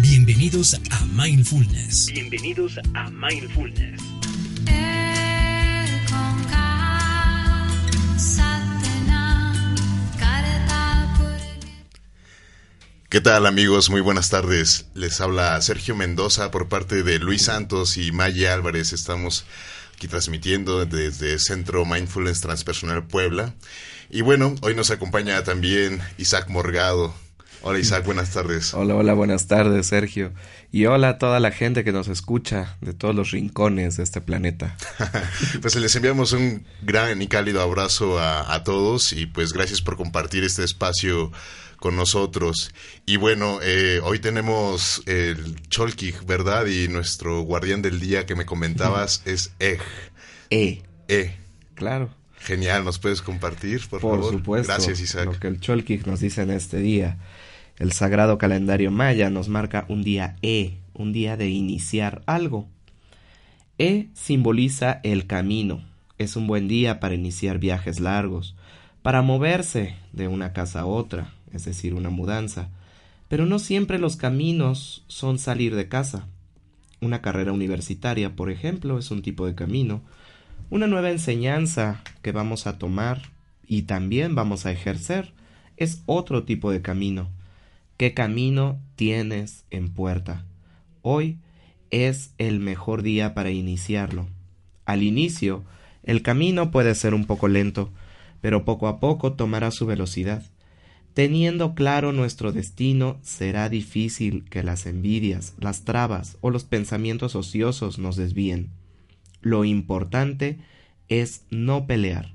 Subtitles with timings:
[0.00, 2.12] Bienvenidos a Mindfulness.
[2.12, 4.00] Bienvenidos a Mindfulness.
[13.08, 13.90] ¿Qué tal amigos?
[13.90, 14.86] Muy buenas tardes.
[14.94, 18.92] Les habla Sergio Mendoza por parte de Luis Santos y Maya Álvarez.
[18.92, 19.46] Estamos
[19.96, 23.56] aquí transmitiendo desde Centro Mindfulness Transpersonal Puebla.
[24.10, 27.14] Y bueno, hoy nos acompaña también Isaac Morgado.
[27.62, 28.72] Hola Isaac, buenas tardes.
[28.72, 30.32] Hola, hola, buenas tardes Sergio.
[30.70, 34.20] Y hola a toda la gente que nos escucha de todos los rincones de este
[34.20, 34.76] planeta.
[35.60, 40.44] pues les enviamos un gran y cálido abrazo a, todos y pues gracias por compartir
[40.44, 41.32] este espacio
[41.78, 42.72] con nosotros.
[43.06, 46.66] Y bueno, eh, hoy tenemos el Cholkig, ¿verdad?
[46.66, 49.80] Y nuestro guardián del día que me comentabas es Ej.
[50.50, 50.82] E.
[51.08, 51.34] E.
[51.74, 52.10] Claro.
[52.40, 54.32] Genial, ¿nos puedes compartir, por, por favor?
[54.32, 54.72] supuesto.
[54.72, 55.26] Gracias, Isaac.
[55.26, 57.18] Lo que el Cholkig nos dice en este día.
[57.78, 62.66] El sagrado calendario maya nos marca un día E, un día de iniciar algo.
[63.78, 65.84] E simboliza el camino.
[66.18, 68.56] Es un buen día para iniciar viajes largos,
[69.02, 72.68] para moverse de una casa a otra, es decir, una mudanza.
[73.28, 76.26] Pero no siempre los caminos son salir de casa.
[77.00, 80.02] Una carrera universitaria, por ejemplo, es un tipo de camino.
[80.68, 83.22] Una nueva enseñanza que vamos a tomar
[83.68, 85.32] y también vamos a ejercer
[85.76, 87.28] es otro tipo de camino.
[87.98, 90.46] ¿Qué camino tienes en puerta?
[91.02, 91.38] Hoy
[91.90, 94.28] es el mejor día para iniciarlo.
[94.84, 95.64] Al inicio,
[96.04, 97.90] el camino puede ser un poco lento,
[98.40, 100.44] pero poco a poco tomará su velocidad.
[101.12, 107.98] Teniendo claro nuestro destino, será difícil que las envidias, las trabas o los pensamientos ociosos
[107.98, 108.70] nos desvíen.
[109.40, 110.60] Lo importante
[111.08, 112.32] es no pelear,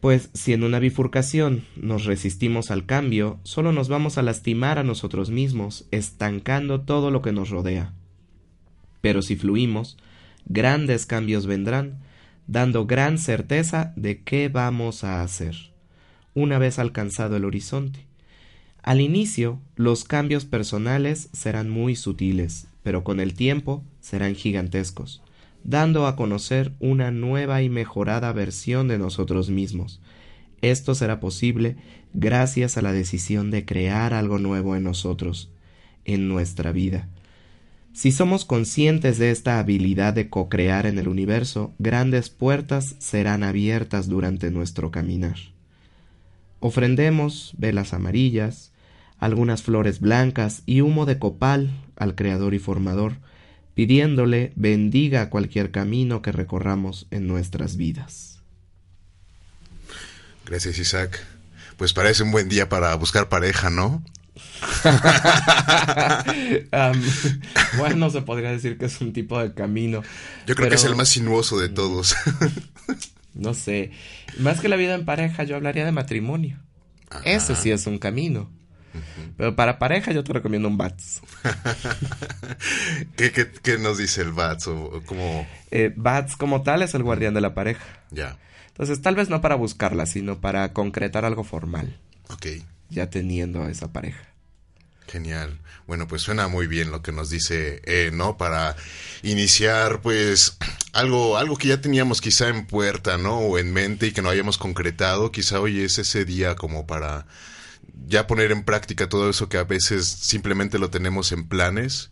[0.00, 4.84] pues si en una bifurcación nos resistimos al cambio, solo nos vamos a lastimar a
[4.84, 7.92] nosotros mismos, estancando todo lo que nos rodea.
[9.00, 9.96] Pero si fluimos,
[10.46, 11.98] grandes cambios vendrán,
[12.46, 15.56] dando gran certeza de qué vamos a hacer,
[16.34, 18.06] una vez alcanzado el horizonte.
[18.82, 25.22] Al inicio, los cambios personales serán muy sutiles, pero con el tiempo serán gigantescos
[25.64, 30.00] dando a conocer una nueva y mejorada versión de nosotros mismos.
[30.60, 31.76] Esto será posible
[32.14, 35.50] gracias a la decisión de crear algo nuevo en nosotros,
[36.04, 37.08] en nuestra vida.
[37.92, 44.08] Si somos conscientes de esta habilidad de co-crear en el universo, grandes puertas serán abiertas
[44.08, 45.36] durante nuestro caminar.
[46.60, 48.72] Ofrendemos velas amarillas,
[49.18, 53.16] algunas flores blancas y humo de copal al Creador y Formador,
[53.78, 58.40] pidiéndole bendiga cualquier camino que recorramos en nuestras vidas.
[60.44, 61.24] Gracias, Isaac.
[61.76, 64.02] Pues parece un buen día para buscar pareja, ¿no?
[67.78, 70.02] bueno, se podría decir que es un tipo de camino.
[70.44, 72.16] Yo creo que es el más sinuoso de todos.
[73.34, 73.92] no sé.
[74.40, 76.58] Más que la vida en pareja, yo hablaría de matrimonio.
[77.24, 78.50] Ese sí es un camino.
[79.36, 81.20] Pero para pareja yo te recomiendo un BATS.
[83.16, 84.68] ¿Qué, nos dice el BATS?
[84.68, 85.46] O, como...
[85.70, 87.84] Eh, BATS como tal es el guardián de la pareja.
[88.10, 88.36] Ya.
[88.68, 91.98] Entonces tal vez no para buscarla, sino para concretar algo formal.
[92.30, 92.46] Ok.
[92.90, 94.28] Ya teniendo a esa pareja.
[95.08, 95.58] Genial.
[95.86, 98.36] Bueno, pues suena muy bien lo que nos dice, eh, ¿no?
[98.36, 98.76] Para
[99.22, 100.58] iniciar, pues,
[100.92, 103.38] algo, algo que ya teníamos quizá en puerta, ¿no?
[103.38, 105.32] O en mente y que no habíamos concretado.
[105.32, 107.26] Quizá hoy es ese día como para
[108.06, 112.10] ya poner en práctica todo eso que a veces simplemente lo tenemos en planes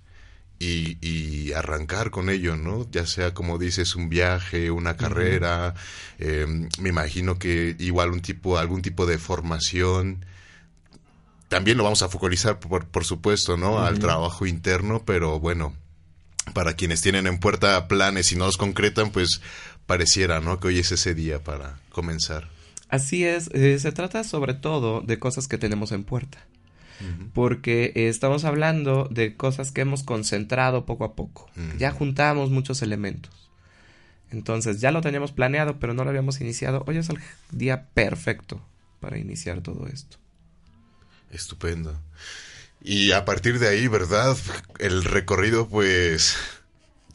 [0.58, 2.88] y, y arrancar con ello, ¿no?
[2.90, 5.74] Ya sea como dices un viaje, una carrera,
[6.18, 10.24] em, me imagino que igual un tipo, algún tipo de formación.
[11.48, 13.84] También lo vamos a focalizar, por, por supuesto, ¿no?
[13.84, 15.74] Al trabajo interno, pero bueno,
[16.54, 19.40] para quienes tienen en puerta planes y no los concretan, pues
[19.86, 20.58] pareciera, ¿no?
[20.58, 22.55] Que hoy es ese día para comenzar.
[22.88, 26.38] Así es, eh, se trata sobre todo de cosas que tenemos en puerta.
[27.34, 31.50] Porque eh, estamos hablando de cosas que hemos concentrado poco a poco.
[31.78, 33.50] Ya juntamos muchos elementos.
[34.30, 36.84] Entonces ya lo teníamos planeado, pero no lo habíamos iniciado.
[36.86, 37.18] Hoy es el
[37.50, 38.62] día perfecto
[39.00, 40.16] para iniciar todo esto.
[41.30, 42.00] Estupendo.
[42.82, 44.36] Y a partir de ahí, ¿verdad?
[44.78, 46.36] El recorrido, pues,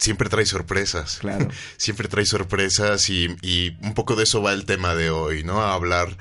[0.02, 1.18] siempre trae sorpresas.
[1.20, 1.48] Claro.
[1.76, 5.62] siempre trae sorpresas y, y, un poco de eso va el tema de hoy, ¿no?
[5.62, 6.16] A hablar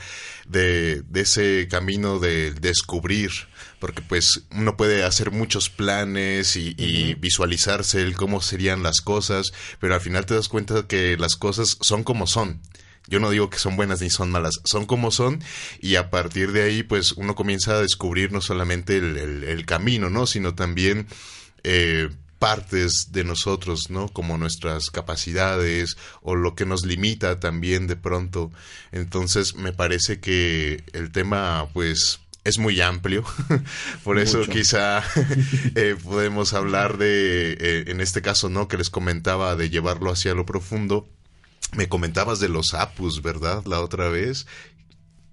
[0.48, 3.31] de, de ese camino de descubrir,
[3.80, 9.51] porque pues uno puede hacer muchos planes y, y visualizarse el cómo serían las cosas,
[9.80, 12.62] pero al final te das cuenta que las cosas son como son.
[13.07, 15.44] Yo no digo que son buenas ni son malas, son como son
[15.80, 19.66] y a partir de ahí pues uno comienza a descubrir no solamente el, el, el
[19.66, 20.27] camino, ¿no?
[20.27, 21.07] Sino también
[21.63, 22.10] eh,
[22.41, 24.09] partes de nosotros, ¿no?
[24.09, 28.51] Como nuestras capacidades o lo que nos limita también de pronto.
[28.91, 33.23] Entonces me parece que el tema, pues, es muy amplio.
[34.03, 34.51] Por eso Mucho.
[34.51, 35.03] quizá
[35.75, 38.67] eh, podemos hablar de, eh, en este caso, ¿no?
[38.67, 41.07] Que les comentaba de llevarlo hacia lo profundo.
[41.73, 43.63] Me comentabas de los apus, ¿verdad?
[43.67, 44.47] La otra vez.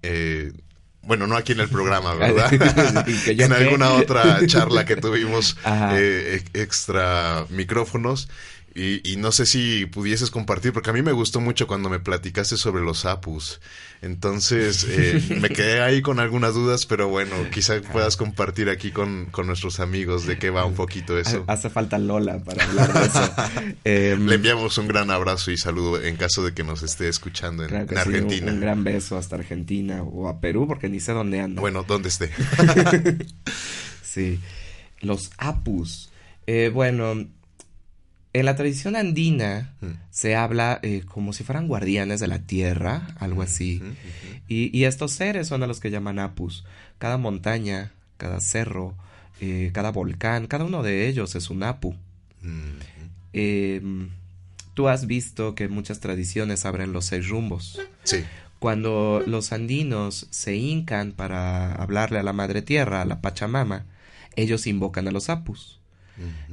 [0.03, 0.53] Eh,
[1.01, 2.49] bueno, no aquí en el programa, ¿verdad?
[3.23, 5.57] Que en alguna otra charla que tuvimos
[5.93, 8.29] eh, ex- extra micrófonos.
[8.79, 11.99] Y, y no sé si pudieses compartir, porque a mí me gustó mucho cuando me
[11.99, 13.59] platicaste sobre los apus.
[14.01, 19.25] Entonces, eh, me quedé ahí con algunas dudas, pero bueno, quizá puedas compartir aquí con,
[19.25, 21.43] con nuestros amigos de qué va un poquito eso.
[21.47, 23.33] Hace falta Lola para hablar de eso.
[23.83, 27.63] Em, Le enviamos un gran abrazo y saludo en caso de que nos esté escuchando
[27.63, 28.51] en, claro que en sí, un- Argentina.
[28.53, 31.59] un gran beso hasta Argentina o a Perú, porque ni sé dónde anda.
[31.59, 32.31] Bueno, donde esté.
[34.03, 34.39] Sí.
[35.01, 36.09] Los apus.
[36.47, 37.27] Eh, bueno,
[38.33, 39.87] en la tradición andina Mm.
[40.11, 43.81] se habla eh, como si fueran guardianes de la tierra, algo así.
[44.47, 46.63] Y, y estos seres son a los que llaman apus.
[46.97, 48.93] Cada montaña, cada cerro,
[49.41, 51.93] eh, cada volcán, cada uno de ellos es un apu.
[52.41, 52.79] Mm,
[53.33, 53.81] Eh,
[54.73, 57.79] tú has visto que muchas tradiciones abren los seis rumbos.
[58.03, 58.23] Sí.
[58.59, 63.85] Cuando los andinos se hincan para hablarle a la madre tierra, a la Pachamama,
[64.35, 65.78] ellos invocan a los apus.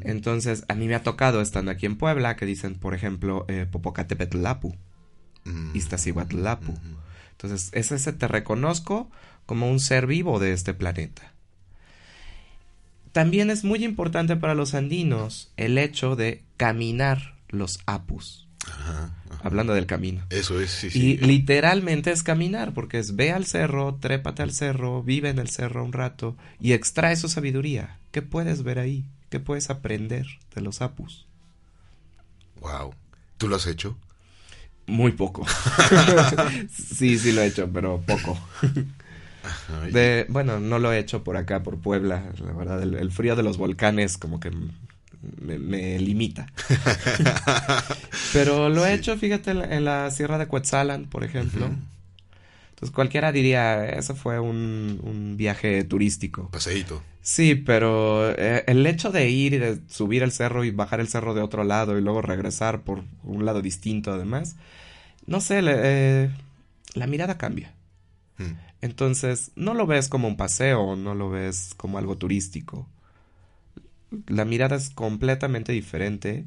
[0.03, 3.67] Entonces, a mí me ha tocado, estando aquí en Puebla, que dicen, por ejemplo, eh,
[3.71, 4.75] Popocatépetl-apu,
[5.45, 6.73] Mm, Iztaccíhuatl-apu.
[6.73, 6.97] ujú.
[7.33, 9.11] Entonces, es ese te reconozco
[9.47, 11.33] como un ser vivo de este planeta.
[13.13, 19.41] También es muy importante para los andinos el hecho de caminar los apus, Ajá, ajá.
[19.45, 20.25] hablando del camino.
[20.31, 21.19] Eso es, sí, Y sí.
[21.19, 25.85] literalmente es caminar, porque es ve al cerro, trépate al cerro, vive en el cerro
[25.85, 28.01] un rato y extrae su sabiduría.
[28.13, 29.05] ¿Qué puedes ver ahí?
[29.31, 31.27] ¿Qué puedes aprender de los apus?
[32.61, 32.95] Wow.
[33.39, 33.97] ¿Tú lo has hecho?
[34.87, 35.45] Muy poco.
[36.71, 38.39] sí, sí lo he hecho, pero poco.
[39.91, 42.33] De, bueno, no lo he hecho por acá, por Puebla.
[42.45, 44.51] La verdad, el, el frío de los volcanes como que
[45.41, 46.47] me, me limita.
[48.33, 51.71] Pero lo he hecho, fíjate, en la, en la Sierra de Cuetzalan, por ejemplo.
[52.71, 56.51] Entonces cualquiera diría, eso fue un, un viaje turístico.
[56.51, 57.03] Paseíto.
[57.23, 61.09] Sí, pero eh, el hecho de ir y de subir el cerro y bajar el
[61.09, 64.57] cerro de otro lado y luego regresar por un lado distinto además,
[65.27, 66.31] no sé, le- eh,
[66.95, 67.73] la mirada cambia.
[68.39, 68.53] Mm.
[68.83, 72.87] Entonces, no lo ves como un paseo, no lo ves como algo turístico.
[74.27, 76.47] La mirada es completamente diferente.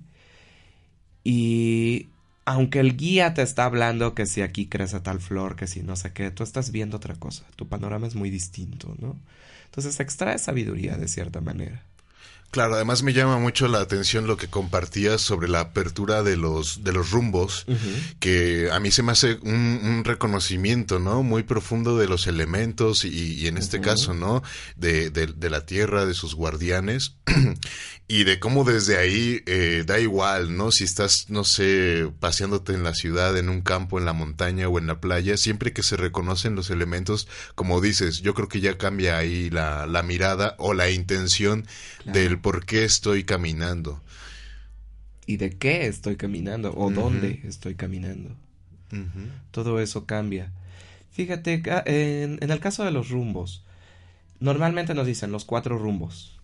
[1.24, 2.08] Y
[2.46, 5.96] aunque el guía te está hablando que si aquí crece tal flor, que si no
[5.96, 7.46] sé qué, tú estás viendo otra cosa.
[7.56, 9.16] Tu panorama es muy distinto, ¿no?
[9.66, 11.84] Entonces extrae sabiduría de cierta manera.
[12.52, 16.84] Claro, además me llama mucho la atención lo que compartías sobre la apertura de los,
[16.84, 17.68] de los rumbos,
[18.20, 21.22] que a mí se me hace un, un reconocimiento, ¿no?
[21.22, 24.42] Muy profundo de los elementos y, y en este caso, ¿no?
[24.76, 27.18] De, de, de la tierra, de sus guardianes
[28.08, 30.72] y de cómo desde ahí eh, da igual, ¿no?
[30.72, 34.80] Si estás, no sé, paseándote en la ciudad, en un campo, en la montaña o
[34.80, 38.76] en la playa, siempre que se reconocen los elementos, como dices, yo creo que ya
[38.80, 41.68] cambia ahí la, la mirada o la intención
[42.00, 42.20] Claro.
[42.20, 44.02] del por qué estoy caminando.
[45.26, 46.74] ¿Y de qué estoy caminando?
[46.76, 48.36] ¿O dónde estoy caminando?
[49.52, 50.52] Todo eso cambia.
[51.12, 53.64] Fíjate, en, en el caso de los rumbos,
[54.40, 56.40] normalmente nos dicen los cuatro rumbos.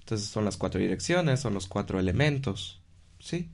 [0.00, 2.80] Entonces son las cuatro direcciones, son los cuatro elementos,
[3.18, 3.48] ¿sí?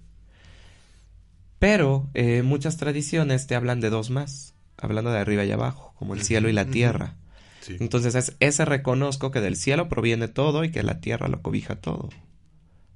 [1.58, 6.14] Pero eh, muchas tradiciones te hablan de dos más, hablando de arriba y abajo, como
[6.14, 7.14] el cielo y la tierra.
[7.62, 7.76] Sí.
[7.80, 11.76] Entonces es ese reconozco que del cielo proviene todo y que la tierra lo cobija
[11.76, 12.10] todo.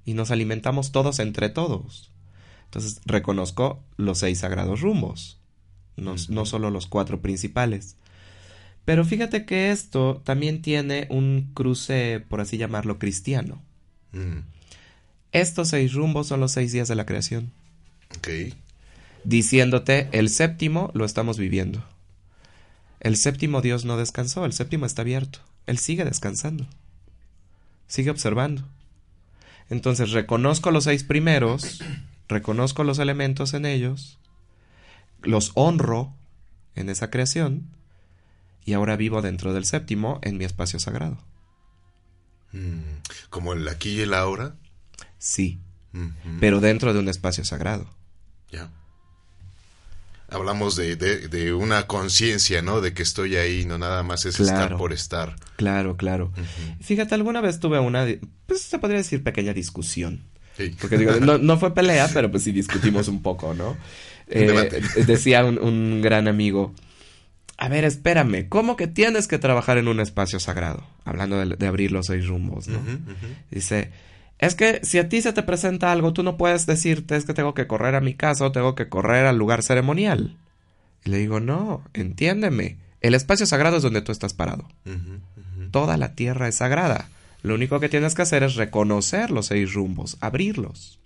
[0.05, 2.11] Y nos alimentamos todos entre todos.
[2.67, 5.41] Entonces reconozco los seis sagrados rumbos,
[5.97, 7.97] no solo los cuatro principales.
[8.85, 13.63] Pero fíjate que esto también tiene un cruce, por así llamarlo, cristiano.
[14.13, 14.41] Mm.
[15.33, 17.51] Estos seis rumbos son los seis días de la creación,
[18.17, 18.29] Ok.
[19.25, 21.85] diciéndote el séptimo lo estamos viviendo.
[23.01, 25.41] El séptimo Dios no descansó, el séptimo está abierto.
[25.67, 26.67] Él sigue descansando.
[27.87, 28.65] Sigue observando.
[29.69, 31.83] Entonces reconozco los seis primeros,
[32.29, 34.19] reconozco los elementos en ellos,
[35.23, 36.15] los honro
[36.75, 37.67] en esa creación
[38.65, 41.19] y ahora vivo dentro del séptimo en mi espacio sagrado.
[42.53, 43.01] Mm,
[43.31, 44.55] ¿Como el aquí y el ahora?
[45.19, 45.61] Sí,
[46.41, 47.89] pero dentro de un espacio sagrado.
[48.51, 48.71] Ya.
[50.29, 52.81] Hablamos de, de, una conciencia, ¿no?
[52.81, 55.37] De que estoy ahí, no nada más es estar por estar.
[55.57, 56.33] Claro, claro.
[56.81, 58.07] Fíjate, alguna vez tuve una,
[58.47, 60.25] pues se podría decir pequeña discusión.
[60.57, 60.75] Sí.
[60.81, 63.77] Porque digo, no, no, fue pelea, pero pues sí discutimos un poco, ¿no?
[64.29, 66.75] Eh, decía un, gran amigo,
[67.59, 70.85] a ver, espérame, ¿cómo que tienes que trabajar en un espacio sagrado?
[71.05, 72.81] Hablando de, abrir los seis rumbos, ¿no?
[73.53, 73.93] Dice,
[74.39, 77.35] es que si a ti se te presenta algo, tú no puedes decirte es que
[77.35, 80.37] tengo que correr a mi casa o tengo que correr al lugar ceremonial.
[81.05, 82.77] Y le digo, no, entiéndeme.
[83.01, 84.69] El espacio sagrado es donde tú estás parado.
[85.71, 87.09] Toda la tierra es sagrada.
[87.43, 90.99] Lo único que tienes que hacer es reconocer los seis rumbos, abrirlos.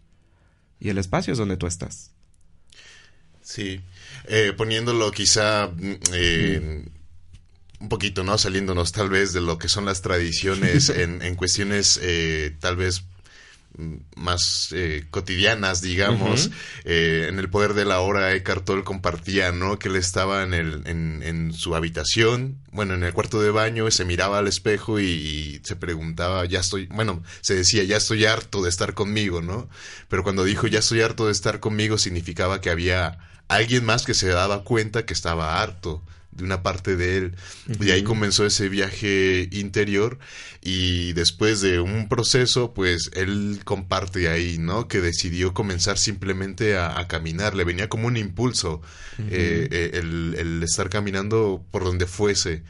[0.80, 2.10] Y el espacio es donde tú estás.
[3.42, 3.80] Sí,
[4.26, 6.84] eh, poniéndolo quizá mm, eh,
[7.80, 8.38] un poquito, ¿no?
[8.38, 13.04] Saliéndonos tal vez de lo que son las tradiciones en, en cuestiones eh, tal vez
[14.16, 16.50] más eh, cotidianas, digamos.
[16.84, 19.78] Eh, en el poder de la hora, Eckhart Tolle compartía, ¿no?
[19.78, 24.04] Que él estaba en, el, en, su habitación, bueno, en el cuarto de baño, se
[24.04, 28.68] miraba al espejo y, se preguntaba, ya estoy, bueno, se decía, ya estoy harto de
[28.68, 29.68] estar conmigo, ¿no?
[30.08, 33.18] Pero cuando dijo, ya estoy harto de estar conmigo, significaba que había
[33.48, 36.02] alguien más que se daba cuenta que estaba harto
[36.40, 37.36] de una parte de él.
[37.80, 40.18] Y ahí comenzó ese viaje interior
[40.60, 44.88] y después de un proceso, pues él comparte ahí, ¿no?
[44.88, 48.82] Que decidió comenzar simplemente a, caminar, le venía como un impulso
[49.18, 52.62] eh, eh, el, estar caminando por donde fuese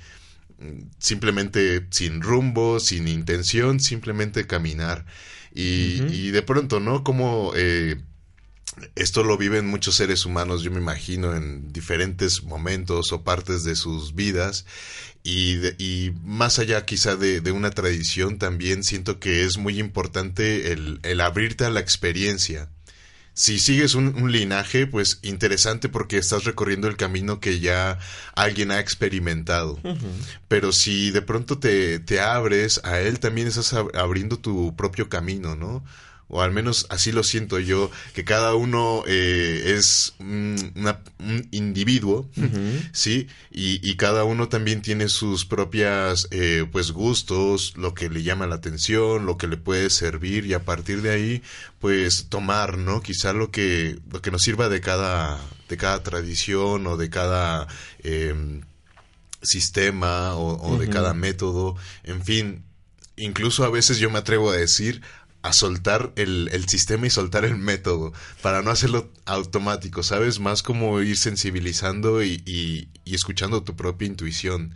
[0.98, 5.06] simplemente sin rumbo, sin intención, simplemente caminar.
[5.54, 7.02] Y, y de pronto, ¿no?
[7.02, 7.96] Como eh,
[8.94, 13.76] esto lo viven muchos seres humanos, yo me imagino, en diferentes momentos o partes de
[13.76, 14.64] sus vidas.
[15.22, 21.00] Y, y más allá quizá de, una tradición, también siento que es muy importante el,
[21.02, 22.68] el abrirte a la experiencia.
[23.32, 27.98] Si sigues un, linaje, pues interesante porque estás recorriendo el camino que ya
[28.34, 29.78] alguien ha experimentado.
[30.48, 35.54] Pero si de pronto te, te abres a él, también estás abriendo tu propio camino,
[35.56, 35.84] ¿no?
[36.30, 40.72] O al menos así lo siento yo, que cada uno eh, es un,
[41.50, 42.28] individuo,
[42.92, 43.26] ¿sí?
[43.50, 48.54] Y, cada uno también tiene sus propias, eh, pues, gustos, lo que le llama la
[48.54, 51.42] atención, lo que le puede servir, y a partir de ahí,
[51.80, 53.02] pues, tomar, ¿no?
[53.02, 57.66] Quizá lo que, lo que nos sirva de cada, de cada tradición o de cada...
[58.02, 58.62] Em,
[59.42, 62.64] sistema o, de cada método, en fin,
[63.16, 65.02] incluso a veces yo me atrevo a decir
[65.42, 70.38] a soltar el, el, sistema y soltar el método para no hacerlo automático, ¿sabes?
[70.38, 74.74] Más como ir sensibilizando y, y, escuchando tu propia intuición.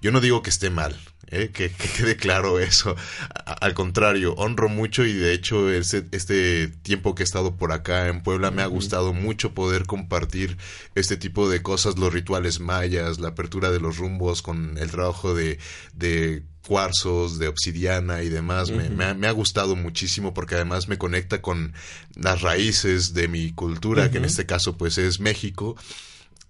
[0.00, 1.50] Yo no digo que esté mal, ¿eh?
[1.52, 2.96] que, quede claro eso.
[3.44, 8.08] al contrario, honro mucho y de hecho este, este tiempo que he estado por acá
[8.08, 10.56] en Puebla me ha gustado mucho poder compartir
[10.94, 15.34] este tipo de cosas, los rituales mayas, la apertura de los rumbos con el trabajo
[15.34, 15.58] de,
[15.94, 18.70] de cuarzos, de obsidiana y demás.
[18.70, 21.72] me, ha, gustado muchísimo porque además me conecta con
[22.14, 25.76] las raíces de mi cultura, que en este caso pues es México.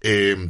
[0.01, 0.49] Eh,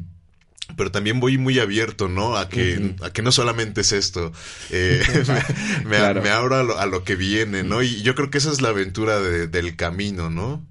[0.75, 2.35] pero también voy muy abierto, ¿no?
[2.35, 4.31] A que, a que no solamente es esto.
[4.69, 5.01] Eh,
[5.85, 7.81] me, abro a lo, que viene, ¿no?
[7.83, 10.65] Y yo creo que esa es la aventura del camino, ¿no?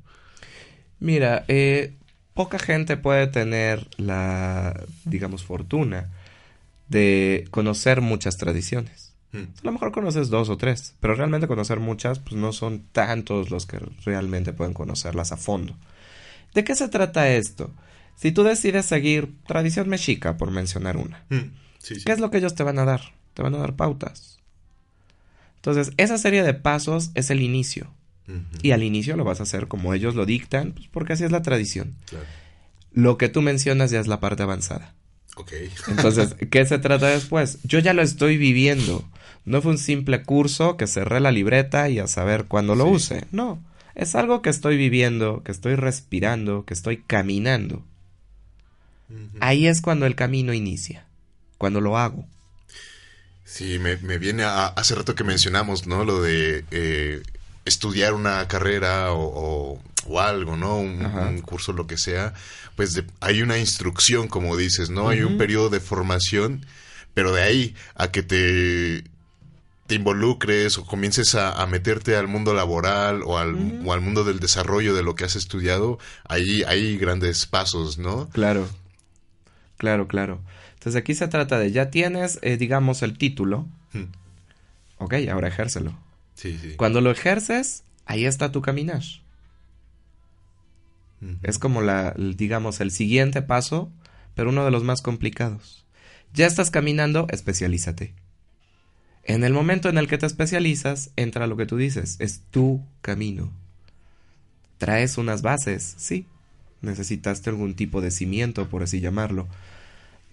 [0.99, 1.95] Mira, eh,
[2.35, 6.11] poca gente puede tener la, digamos, fortuna
[6.89, 9.15] de conocer muchas tradiciones.
[9.33, 9.45] Hmm.
[9.61, 13.51] A lo mejor conoces dos o tres, pero realmente conocer muchas, pues no son tantos
[13.51, 15.77] los que realmente pueden conocerlas a fondo.
[16.55, 17.71] ¿De qué se trata esto?
[18.17, 21.53] Si tú decides seguir tradición mexica, por mencionar una, hmm.
[22.05, 23.13] ¿qué es lo que ellos te van a dar?
[23.35, 24.39] Te van a dar pautas.
[25.57, 27.91] Entonces, esa serie de pasos es el inicio.
[28.61, 31.31] Y al inicio lo vas a hacer como ellos lo dictan, pues porque así es
[31.31, 31.95] la tradición.
[32.93, 34.96] Lo que tú mencionas ya es la parte avanzada.
[35.89, 37.59] Entonces, ¿qué se trata después?
[37.65, 39.05] Yo ya lo estoy viviendo.
[39.45, 43.25] No fue un simple curso que cerré la libreta y a saber cuándo lo use.
[43.31, 43.63] No.
[43.95, 47.83] Es algo que estoy viviendo, que estoy respirando, que estoy caminando.
[49.41, 51.07] Ahí es cuando el camino inicia,
[51.59, 52.27] cuando lo hago.
[53.45, 56.05] Sí, me, viene a, hace rato que mencionamos, ¿no?
[56.05, 57.23] Lo de eh,
[57.65, 59.83] estudiar una carrera o, o,
[60.21, 60.79] algo, ¿no?
[60.79, 62.35] Un, curso, lo que sea.
[62.77, 65.09] Pues hay una instrucción, como dices, ¿no?
[65.09, 66.65] Hay un periodo de formación,
[67.15, 69.05] pero de ahí a que te
[69.87, 74.41] te involucres o comiences a, meterte al mundo laboral o al, o al mundo del
[74.41, 78.29] desarrollo de lo que has estudiado, ahí hay grandes pasos, ¿no?
[78.31, 78.69] Claro,
[79.77, 80.41] claro, claro.
[80.75, 83.67] Entonces aquí se trata de, ya tienes, eh, digamos, el título.
[83.93, 84.07] Hmm.
[84.99, 85.97] Ok, ahora ejércelo.
[86.35, 86.75] Sí, sí.
[86.77, 89.03] Cuando lo ejerces, ahí está tu caminar.
[91.43, 93.91] Es como la, digamos, el siguiente paso,
[94.35, 95.85] pero uno de los más complicados.
[96.35, 98.15] Ya estás caminando, especialízate.
[99.25, 102.85] En el momento en el que te especializas, entra lo que tú dices, es tu
[103.01, 103.51] camino.
[104.79, 106.27] Traes unas bases, sí.
[106.83, 109.49] Necesitaste algún tipo de cimiento, por así llamarlo.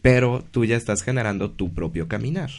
[0.01, 2.51] Pero tú ya estás generando tu propio caminar.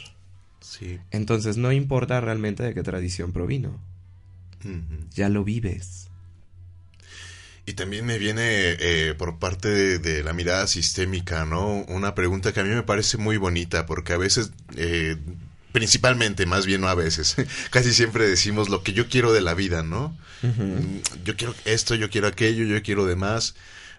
[0.59, 0.99] Sí.
[1.11, 3.79] Entonces no importa realmente de qué tradición provino.
[5.13, 6.04] Ya lo vives.
[7.67, 11.83] Y también me viene eh, por parte de, la mirada sistémica, ¿no?
[11.87, 15.17] Una pregunta que a mí me parece muy bonita, porque a veces, eh,
[15.71, 17.35] principalmente, más bien no a veces,
[17.71, 20.15] casi siempre decimos lo que yo quiero de la vida, ¿no?
[21.23, 23.55] Yo quiero esto, yo quiero aquello, yo quiero demás,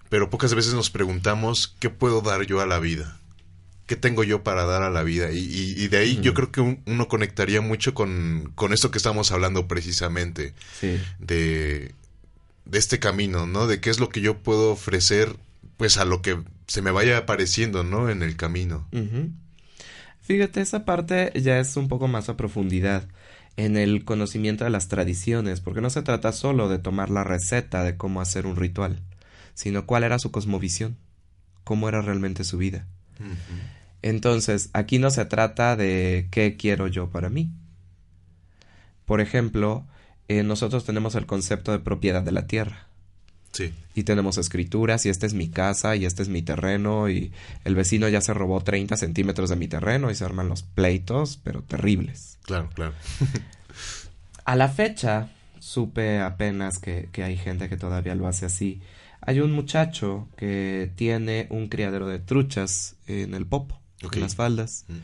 [0.08, 3.18] pero pocas veces nos preguntamos, ¿qué puedo dar yo a la vida?
[3.87, 5.32] ¿Qué tengo yo para dar a la vida?
[5.32, 9.66] Y, de ahí yo creo que uno conectaría mucho con, con esto que estamos hablando
[9.66, 10.54] precisamente.
[10.80, 11.00] Sí.
[11.18, 11.92] De
[12.66, 13.66] de este camino, ¿no?
[13.66, 15.37] De qué es lo que yo puedo ofrecer,
[15.76, 18.11] pues a lo que se me vaya apareciendo, ¿no?
[18.11, 18.87] En el camino.
[20.20, 23.08] Fíjate, esa parte ya es un poco más a profundidad
[23.56, 27.85] en el conocimiento de las tradiciones, porque no se trata solo de tomar la receta
[27.85, 29.00] de cómo hacer un ritual,
[29.54, 30.96] sino cuál era su cosmovisión,
[31.64, 32.87] cómo era realmente su vida.
[34.02, 37.50] Entonces, aquí no se trata de qué quiero yo para mí.
[39.06, 39.87] Por ejemplo,
[40.28, 42.87] eh, nosotros tenemos el concepto de propiedad de la tierra.
[43.52, 43.73] Sí.
[43.95, 47.33] Y tenemos escrituras y esta es mi casa y este es mi terreno y
[47.64, 51.40] el vecino ya se robó 30 centímetros de mi terreno y se arman los pleitos,
[51.42, 52.38] pero terribles.
[52.42, 52.92] Claro, claro.
[54.45, 58.80] A la fecha, supe apenas que, que, hay gente que todavía lo hace así.
[59.23, 63.81] Hay un muchacho que tiene un criadero de truchas en el popo,
[64.12, 64.85] en las faldas.
[64.88, 64.94] Mm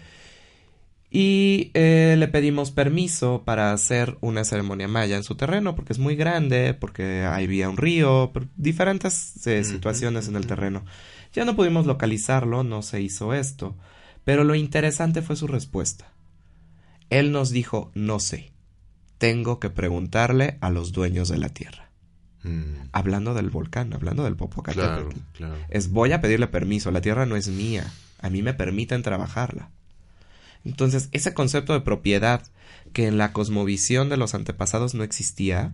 [1.14, 5.98] y eh, le pedimos permiso para hacer una ceremonia maya en su terreno porque es
[5.98, 10.86] muy grande, porque había un río, diferentes eh, situaciones en el terreno.
[11.34, 13.76] Ya no pudimos localizarlo, no se hizo esto,
[14.24, 16.10] pero lo interesante fue su respuesta.
[17.10, 18.50] Él nos dijo, no sé,
[19.18, 21.90] tengo que preguntarle a los dueños de la tierra.
[22.42, 22.88] Mm.
[22.92, 25.44] Hablando del volcán, hablando del Popocatépetl.
[25.68, 29.68] Es voy a pedirle permiso, la tierra no es mía, a mí me permiten trabajarla.
[30.64, 32.42] Entonces, ese concepto de propiedad
[32.92, 35.72] que en la cosmovisión de los antepasados no existía,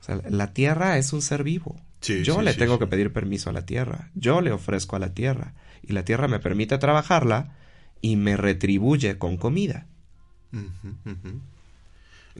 [0.00, 1.80] o sea, la tierra es un ser vivo.
[2.02, 5.54] yo le tengo que pedir permiso a la tierra, yo le ofrezco a la tierra,
[5.82, 7.56] y la tierra me permite trabajarla
[8.00, 9.86] y me retribuye con comida.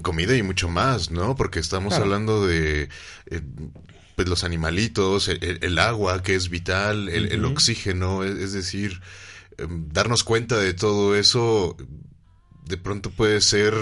[0.03, 1.37] Comida y mucho más, ¿no?
[1.37, 2.89] Porque estamos hablando de
[3.27, 3.41] eh,
[4.15, 9.01] pues los animalitos, el, agua que es vital, el, oxígeno, es decir,
[9.59, 11.77] Em, darnos cuenta de todo eso
[12.67, 13.75] de pronto puede ser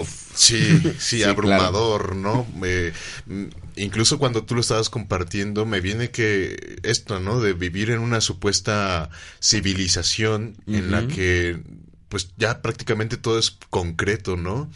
[0.34, 2.46] sí, sí, abrumador, ¿no?
[2.54, 3.44] Mm,
[3.76, 7.40] incluso cuando tú lo estabas compartiendo, me viene que esto, ¿no?
[7.40, 11.62] De vivir en una supuesta civilización en la que,
[12.08, 14.70] pues ya prácticamente todo es concreto, ¿no?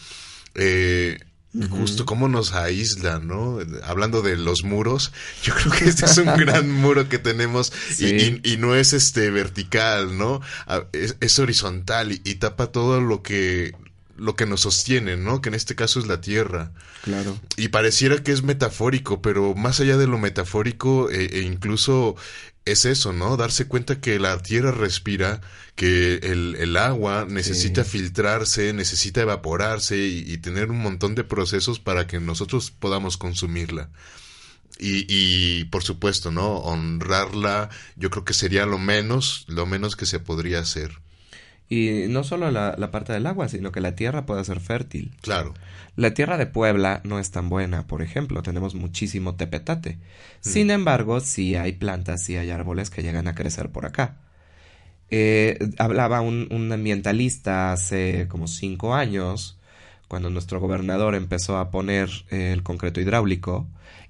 [0.55, 1.18] Eh,
[1.70, 3.58] Justo cómo nos aísla, ¿no?
[3.82, 8.56] Hablando de los muros, yo creo que este es un gran muro que tenemos y,
[8.58, 10.42] no es este vertical, ¿no?
[10.92, 13.72] Es, horizontal y, tapa todo lo que
[14.18, 15.40] lo que nos sostiene, ¿no?
[15.40, 16.72] Que en este caso es la tierra.
[17.02, 17.38] Claro.
[17.57, 22.16] Y pareciera que es metafórico, pero más allá de lo metafórico, e, e incluso
[22.64, 23.37] es eso, ¿no?
[23.37, 25.40] Darse cuenta que la tierra respira,
[25.74, 32.20] que el, agua necesita filtrarse, necesita evaporarse y, tener un montón de procesos para que
[32.20, 33.90] nosotros podamos consumirla.
[34.78, 36.59] Y, y, por supuesto, ¿no?
[36.59, 41.00] Honrarla, yo creo que sería lo menos, lo menos que se podría hacer.
[41.68, 45.14] Y no solo la, la, parte del agua, sino que la tierra pueda ser fértil.
[45.20, 45.52] Claro.
[45.96, 49.96] La tierra de Puebla no es tan buena, por ejemplo, tenemos muchísimo tepetate.
[49.96, 49.98] Mm.
[50.40, 54.16] Sin embargo, sí hay plantas, sí hay árboles que llegan a crecer por acá.
[55.11, 59.59] Eh, hablaba un, un, ambientalista hace como cinco años,
[60.07, 63.66] cuando nuestro gobernador empezó a poner eh, el concreto hidráulico,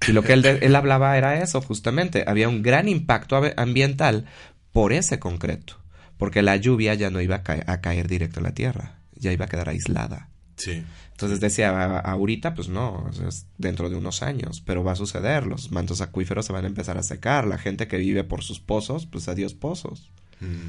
[0.07, 4.25] y lo que él, él hablaba era eso, justamente, había un gran impacto ambiental
[4.71, 5.78] por ese concreto
[6.19, 9.47] porque la lluvia ya no iba a, caer directo a la tierra, ya iba a
[9.47, 10.29] quedar aislada.
[10.57, 10.83] Sí.
[11.11, 15.71] Entonces decía, ahorita pues no, es dentro de unos años, pero va a suceder, los
[15.71, 19.05] mantos acuíferos se van a empezar a secar, la gente que vive por sus pozos,
[19.05, 20.11] pues adiós pozos.
[20.41, 20.67] Mm.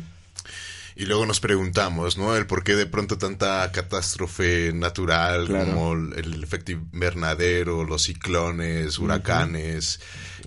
[0.95, 2.37] Y luego nos preguntamos, ¿no?
[2.37, 10.01] El por qué de pronto tanta catástrofe natural como el, efecto invernadero, los ciclones, huracanes.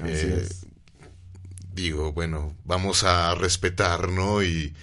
[0.05, 0.47] Eh,
[1.73, 4.43] digo, bueno, vamos a respetar, ¿no?
[4.43, 4.73] Y,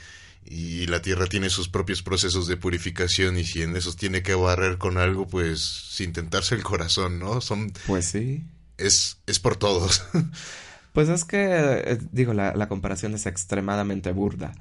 [0.44, 4.34] y la Tierra tiene sus propios procesos de purificación y si en esos tiene que
[4.34, 7.40] barrer con algo, pues sin tentarse el corazón, ¿no?
[7.40, 7.72] Son...
[7.86, 8.44] Pues sí.
[8.78, 10.04] Es, es por todos.
[10.92, 14.54] pues es que, eh, digo, la, la comparación es extremadamente burda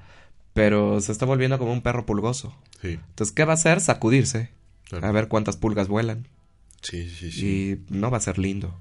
[0.53, 2.53] pero se está volviendo como un perro pulgoso.
[2.81, 2.99] Sí.
[3.09, 3.79] Entonces, ¿qué va a hacer?
[3.79, 4.49] Sacudirse.
[5.01, 6.27] A ver cuántas pulgas vuelan.
[6.81, 7.45] Sí, sí, sí.
[7.45, 8.77] Y no va a ser lindo.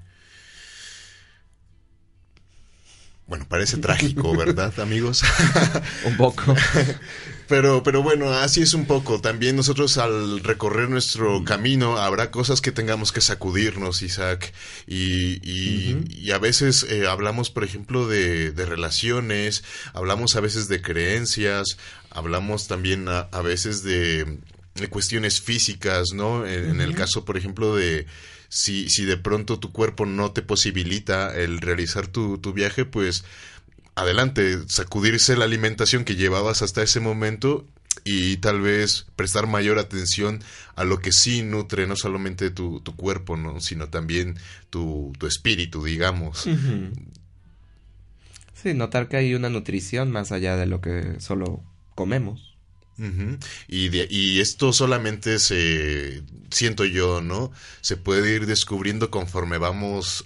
[3.29, 5.23] Bueno, parece trágico, ¿verdad, amigos?
[6.05, 6.55] un poco.
[7.47, 9.21] Pero, pero bueno, así es un poco.
[9.21, 14.51] También nosotros al recorrer nuestro camino habrá cosas que tengamos que sacudirnos, Isaac.
[14.87, 19.63] Y, y, a veces eh, hablamos, por ejemplo, de, de, relaciones,
[19.93, 21.77] hablamos a veces de creencias,
[22.09, 24.39] hablamos también a, veces de,
[24.89, 26.45] cuestiones físicas, ¿no?
[26.45, 28.05] En, el caso, por ejemplo, de
[28.49, 33.23] si, si de pronto tu cuerpo no te posibilita el realizar tu, tu viaje, pues
[33.95, 37.65] adelante, sacudirse la alimentación que llevabas hasta ese momento
[38.03, 40.41] y tal vez prestar mayor atención
[40.75, 43.59] a lo que sí nutre no solamente tu, tu cuerpo, ¿no?
[43.59, 44.37] sino también
[44.69, 46.47] tu, tu espíritu, digamos.
[48.53, 51.63] Sí, notar que hay una nutrición más allá de lo que solo
[51.95, 52.48] comemos.
[53.67, 57.51] Y, y esto solamente se, siento yo, ¿no?
[57.81, 60.25] Se puede ir descubriendo conforme vamos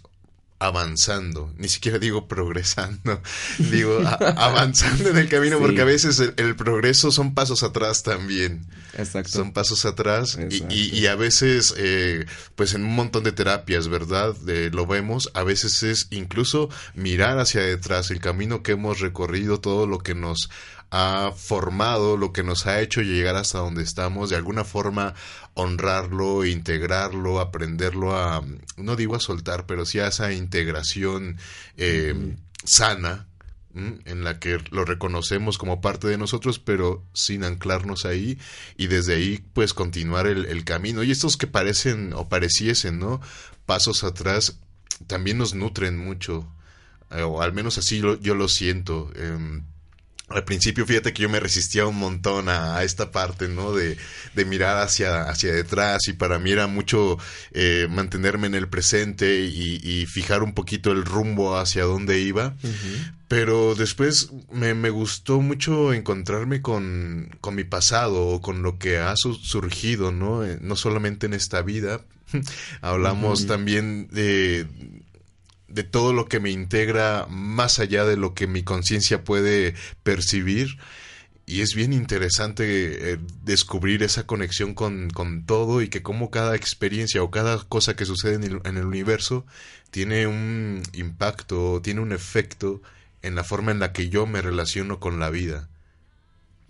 [0.63, 3.21] avanzando, ni siquiera digo progresando,
[3.57, 3.99] digo
[4.38, 8.65] avanzando en el camino porque a veces el, progreso son pasos atrás también.
[8.97, 9.29] Exacto.
[9.29, 10.38] Son pasos atrás
[10.69, 14.36] y, y, a veces, eh, pues en un montón de terapias, ¿verdad?
[14.71, 19.86] lo vemos, a veces es incluso mirar hacia detrás el camino que hemos recorrido, todo
[19.88, 20.49] lo que nos
[20.95, 25.15] ha formado, lo que nos ha hecho llegar hasta donde estamos, de alguna forma
[25.56, 28.43] honrarlo, integrarlo, aprenderlo a,
[28.77, 31.38] no digo a soltar, pero sí a esa integración
[31.77, 33.25] eh, sana,
[33.73, 38.38] en la que lo reconocemos como parte de nosotros, pero sin anclarnos ahí
[38.77, 41.01] y desde ahí pues continuar el, camino.
[41.01, 43.19] Y estos que parecen o pareciesen, ¿no?
[43.65, 44.60] Pasos atrás
[45.08, 46.47] también nos nutren mucho,
[47.10, 49.12] eh, o al menos así yo lo siento.
[49.15, 49.63] Em,
[50.29, 53.73] al principio, fíjate que yo me resistía un montón a, esta parte, ¿no?
[53.73, 53.97] De,
[54.33, 57.17] de, mirar hacia, hacia detrás y para mí era mucho
[57.51, 62.55] eh, mantenerme en el presente y, fijar un poquito el rumbo hacia dónde iba.
[63.27, 68.97] Pero después me, me, gustó mucho encontrarme con, con mi pasado o con lo que
[68.99, 70.43] ha surgido, ¿no?
[70.45, 72.01] Eh, no solamente en esta vida.
[72.81, 74.67] Hablamos también de
[75.73, 80.77] de todo lo que me integra más allá de lo que mi conciencia puede percibir.
[81.45, 86.55] Y es bien interesante eh, descubrir esa conexión con, con, todo y que como cada
[86.55, 89.45] experiencia o cada cosa que sucede en el, en el universo
[89.91, 92.81] tiene un impacto, tiene un efecto
[93.21, 95.67] en la forma en la que yo me relaciono con la vida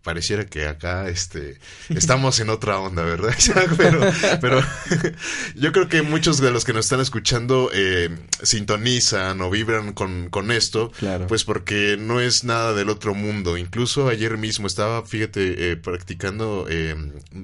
[0.04, 1.58] pareciera que acá este
[1.90, 3.34] estamos en otra onda, ¿verdad?
[3.78, 4.02] pero,
[4.42, 4.62] pero
[5.56, 8.10] yo creo que muchos de los que nos están escuchando eh,
[8.44, 10.92] sintonizan o vibran con, con esto,
[11.28, 13.58] pues porque no es nada del otro mundo.
[13.58, 16.96] Incluso ayer mismo estaba, fíjate, eh, practicando eh,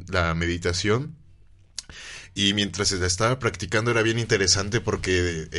[0.10, 1.16] la meditación.
[2.36, 5.50] Y mientras estaba practicando era bien interesante porque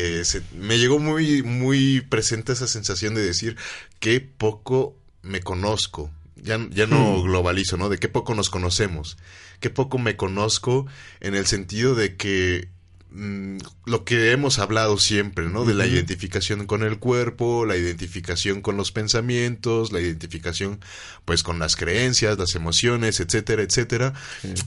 [0.57, 3.57] me llegó muy, muy presente esa sensación de decir
[3.99, 6.11] que poco me conozco
[6.43, 7.23] ya, ya no hmm.
[7.23, 7.89] globalizo, ¿no?
[7.89, 9.17] De qué poco nos conocemos,
[9.61, 10.87] qué poco me conozco
[11.21, 12.69] en el sentido de que
[13.11, 15.65] mm, lo que hemos hablado siempre, ¿no?
[15.65, 20.81] De la identificación con el cuerpo, la identificación con los pensamientos, la identificación
[21.25, 24.15] pues con las creencias, las emociones, etcétera, etcétera.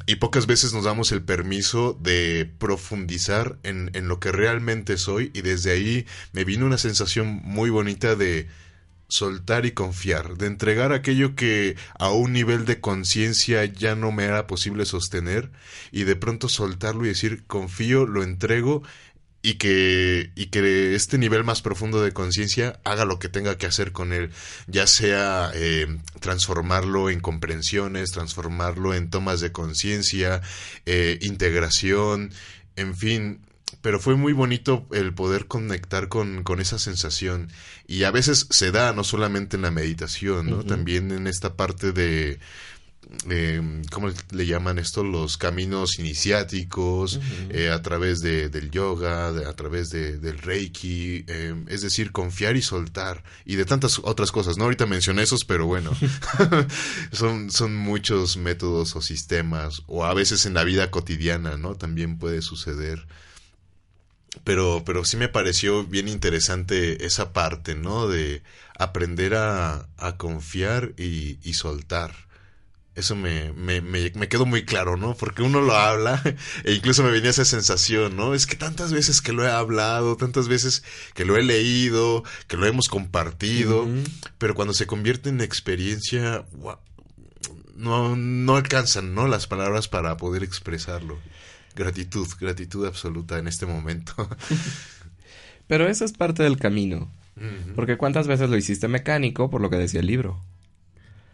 [0.05, 5.31] Y pocas veces nos damos el permiso de profundizar en, en lo que realmente soy
[5.33, 8.47] y desde ahí me vino una sensación muy bonita de
[9.13, 14.23] soltar y confiar, de entregar aquello que a un nivel de conciencia ya no me
[14.23, 15.51] era posible sostener
[15.91, 18.81] y de pronto soltarlo y decir confío, lo entrego
[19.43, 23.67] y que, y que este nivel más profundo de conciencia haga lo que tenga que
[23.67, 24.31] hacer con él,
[24.65, 25.85] ya sea eh,
[26.19, 30.41] transformarlo en comprensiones, transformarlo en tomas de conciencia,
[30.87, 32.31] eh, integración,
[32.75, 33.41] en fin,
[33.81, 37.49] pero fue muy bonito el poder conectar con, con, esa sensación.
[37.87, 40.63] Y a veces se da no solamente en la meditación, ¿no?
[40.63, 42.39] También en esta parte de,
[43.29, 45.03] eh, ¿cómo le llaman esto?
[45.03, 51.55] Los caminos iniciáticos, eh, a través de, del yoga, a través de, del reiki, eh,
[51.67, 54.65] es decir, confiar y soltar, y de tantas otras cosas, ¿no?
[54.65, 55.91] Ahorita mencioné esos, pero bueno,
[57.11, 61.75] son, son muchos métodos o sistemas, o a veces en la vida cotidiana, ¿no?
[61.75, 63.05] También puede suceder.
[64.43, 68.07] Pero, pero sí me pareció bien interesante esa parte, ¿no?
[68.07, 68.41] De
[68.77, 72.13] aprender a, a confiar y, y soltar
[72.95, 75.15] eso me, me, me, me, quedó muy claro, ¿no?
[75.15, 76.21] Porque uno lo habla
[76.63, 78.35] e incluso me venía esa sensación, ¿no?
[78.35, 80.83] Es que tantas veces que lo he hablado, tantas veces
[81.15, 83.87] que lo he leído, que lo hemos compartido,
[84.37, 86.45] pero cuando se convierte en experiencia,
[87.75, 89.27] no, no alcanzan, ¿no?
[89.27, 91.19] Las palabras para poder expresarlo.
[91.75, 94.13] Gratitud, gratitud absoluta en este momento.
[95.67, 97.09] pero eso es parte del camino.
[97.75, 100.39] Porque cuántas veces lo hiciste mecánico por lo que decía el libro.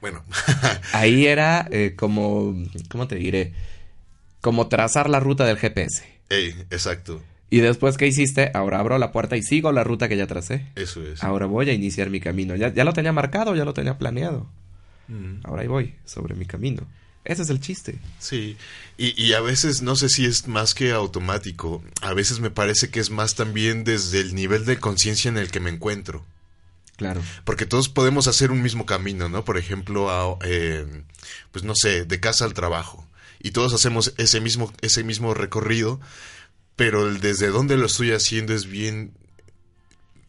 [0.02, 0.24] Bueno.
[0.94, 2.56] Ahí era eh, como,
[2.90, 3.54] ¿cómo te diré?
[4.42, 6.06] Como trazar la ruta del GPS.
[6.30, 7.22] Ey, exacto.
[7.50, 8.52] Y después, ¿qué hiciste?
[8.54, 10.68] Ahora abro la puerta y sigo la ruta que ya tracé.
[10.76, 11.24] Eso es.
[11.24, 12.56] Ahora voy a iniciar mi camino.
[12.56, 14.48] Ya, ya lo tenía marcado, ya lo tenía planeado.
[15.08, 15.40] Mm.
[15.44, 16.84] Ahora ahí voy, sobre mi camino.
[17.26, 18.00] Ese es el chiste.
[18.20, 18.58] Sí,
[18.98, 22.90] y, y, a veces no sé si es más que automático, a veces me parece
[22.90, 26.26] que es más también desde el nivel de conciencia en el que me encuentro.
[26.96, 27.22] Claro.
[27.46, 29.46] Porque todos podemos hacer un mismo camino, ¿no?
[29.46, 30.86] Por ejemplo, a, eh,
[31.52, 33.08] pues no sé, de casa al trabajo.
[33.40, 36.02] Y todos hacemos ese mismo, ese mismo recorrido,
[36.76, 39.14] pero el desde dónde lo estoy haciendo es bien,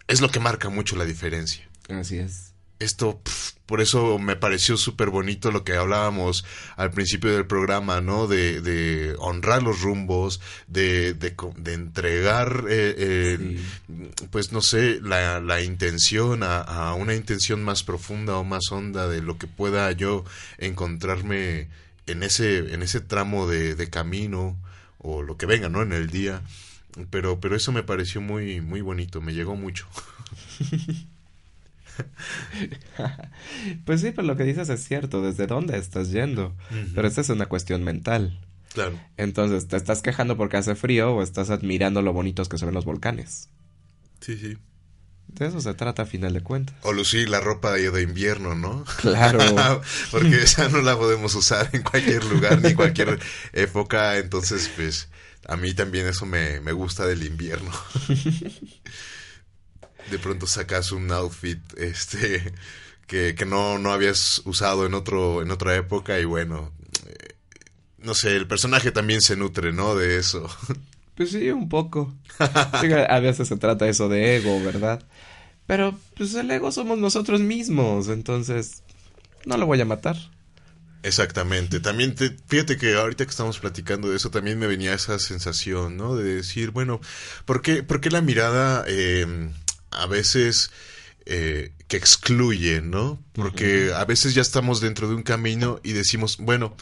[0.07, 1.69] es lo que marca mucho la diferencia.
[1.89, 2.50] Así es
[2.81, 3.21] esto,
[3.67, 6.45] por eso me pareció súper bonito lo que hablábamos
[6.77, 8.27] al principio del programa, ¿no?
[8.27, 13.61] De, de honrar los rumbos, de, de, de entregar, eh,
[14.31, 19.07] pues no sé, la, la intención a, a, una intención más profunda o más honda
[19.09, 20.25] de lo que pueda yo
[20.59, 21.69] encontrarme
[22.07, 24.59] en ese, en ese tramo de, de camino
[24.99, 25.83] o lo que venga, ¿no?
[25.83, 26.43] En el día.
[27.11, 29.87] Pero, pero eso me pareció muy, muy bonito, me llegó mucho.
[33.85, 36.55] pues sí, pero lo que dices es cierto, ¿desde dónde estás yendo?
[36.95, 38.41] Pero esta es una cuestión mental.
[38.73, 38.99] Claro.
[39.17, 42.75] Entonces, ¿te estás quejando porque hace frío o estás admirando lo bonitos que se ven
[42.75, 43.49] los volcanes?
[44.21, 44.57] Sí, sí.
[45.27, 46.77] De eso se trata a final de cuentas.
[46.83, 48.85] O lucir la ropa de, de invierno, ¿no?
[48.99, 49.39] Claro.
[50.11, 53.19] porque esa no la podemos usar en cualquier lugar ni en cualquier
[53.53, 54.19] época.
[54.19, 55.09] Entonces, pues,
[55.47, 57.71] a mí también eso me, me gusta del invierno
[60.11, 62.53] de pronto sacas un outfit este
[63.07, 66.73] que, que no, no habías usado en otro en otra época y bueno
[67.07, 67.35] eh,
[67.99, 70.49] no sé el personaje también se nutre no de eso.
[71.17, 72.15] Pues sí un poco.
[72.39, 75.03] A veces se trata eso de ego verdad
[75.67, 78.83] pero pues el ego somos nosotros mismos entonces
[79.45, 80.17] no lo voy a matar.
[81.03, 81.81] Exactamente.
[81.81, 85.97] También te, fíjate que ahorita que estamos platicando de eso, también me venía esa sensación,
[85.97, 86.15] ¿no?
[86.15, 87.01] De decir, bueno,
[87.47, 89.51] ¿por qué, por qué la mirada eh,
[89.91, 90.71] a veces
[91.27, 93.23] eh, que excluye, ¿no?
[93.33, 96.77] Porque a veces ya estamos dentro de un camino y decimos, bueno,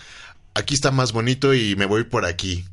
[0.55, 2.64] aquí está más bonito y me voy por aquí.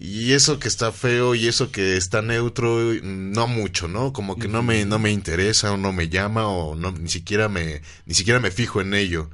[0.00, 4.12] Y eso que está feo y eso que está neutro, no mucho, ¿no?
[4.12, 7.48] Como que no me, no me interesa o no me llama o no, ni siquiera
[7.48, 9.28] me, ni siquiera me fijo en ello.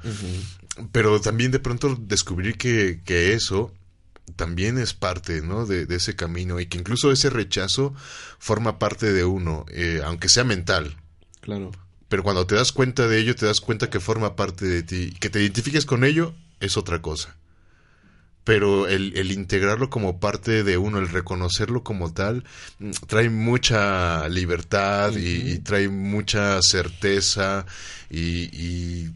[0.91, 3.71] Pero también de pronto descubrir que, que eso
[4.35, 5.65] también es parte ¿no?
[5.65, 7.93] de, ese camino y que incluso ese rechazo
[8.39, 10.95] forma parte de uno, eh, aunque sea mental.
[11.41, 11.71] Claro.
[12.09, 15.11] Pero cuando te das cuenta de ello, te das cuenta que forma parte de ti.
[15.19, 17.35] Que te identifiques con ello es otra cosa.
[18.43, 22.43] Pero el, el integrarlo como parte de uno, el reconocerlo como tal,
[22.77, 27.65] mm, trae mucha libertad y, trae mucha certeza
[28.09, 29.11] y, y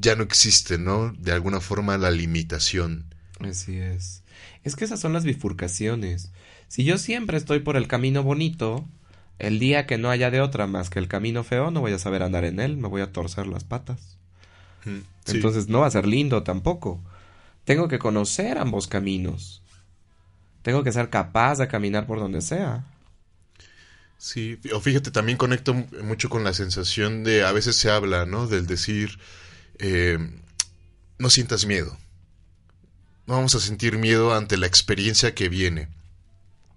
[0.00, 1.14] ya no existe, ¿no?
[1.16, 3.06] De alguna forma la limitación.
[3.38, 4.19] Así es.
[4.64, 6.32] Es que esas son las bifurcaciones.
[6.68, 8.86] Si yo siempre estoy por el camino bonito,
[9.38, 11.98] el día que no haya de otra más que el camino feo, no voy a
[11.98, 14.18] saber andar en él, me voy a torcer las patas.
[14.84, 17.00] Mm, Entonces no va a ser lindo tampoco.
[17.64, 19.62] Tengo que conocer ambos caminos.
[20.62, 22.84] Tengo que ser capaz de caminar por donde sea.
[24.18, 25.72] Sí, o fíjate, también conecto
[26.02, 28.46] mucho con la sensación de, a veces se habla, ¿no?
[28.46, 29.18] Del decir,
[29.78, 30.18] eh,
[31.18, 31.96] no sientas miedo
[33.30, 35.88] no vamos a sentir miedo ante la experiencia que viene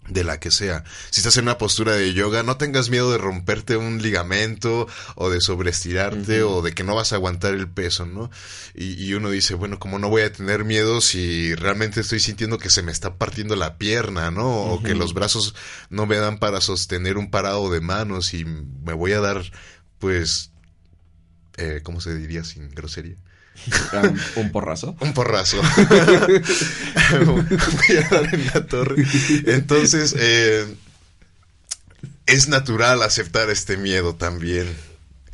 [0.07, 0.83] de la que sea.
[1.09, 5.31] Si estás en una postura de yoga, no tengas miedo de romperte un ligamento o
[5.31, 8.29] de sobreestirarte o de que no vas a aguantar el peso, ¿no?
[8.75, 12.69] Y, uno dice, bueno, como no voy a tener miedo si realmente estoy sintiendo que
[12.69, 14.65] se me está partiendo la pierna, ¿no?
[14.65, 15.55] O que los brazos
[15.89, 19.41] no me dan para sostener un parado de manos y me voy a dar,
[19.97, 20.51] pues,
[21.57, 23.17] eh, ¿cómo se diría sin grosería?
[24.35, 24.95] un porrazo.
[24.99, 25.61] un porrazo.
[27.25, 29.05] Voy a dar en la torre.
[29.45, 30.65] Entonces, eh,
[32.25, 34.67] es natural aceptar este miedo también.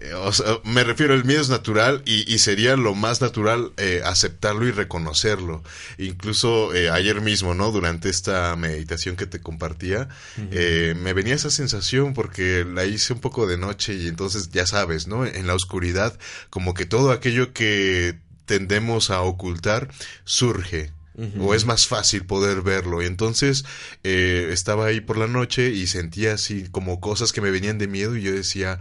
[0.02, 3.74] Eh, o sea, me refiero, el miedo es natural y, y sería lo más natural
[3.78, 5.62] eh, aceptarlo y reconocerlo.
[5.98, 7.72] Incluso eh, ayer mismo, ¿no?
[7.72, 10.08] Durante esta meditación que te compartía,
[10.52, 14.66] eh, me venía esa sensación porque la hice un poco de noche y entonces ya
[14.66, 15.26] sabes, ¿no?
[15.26, 16.18] En la oscuridad,
[16.50, 19.90] como que todo aquello que tendemos a ocultar
[20.24, 20.92] surge.
[21.38, 23.02] O es más fácil poder verlo.
[23.02, 23.66] Entonces
[24.06, 27.90] eh, estaba ahí por la noche y sentía así como cosas que me venían de
[27.90, 28.80] miedo y yo decía,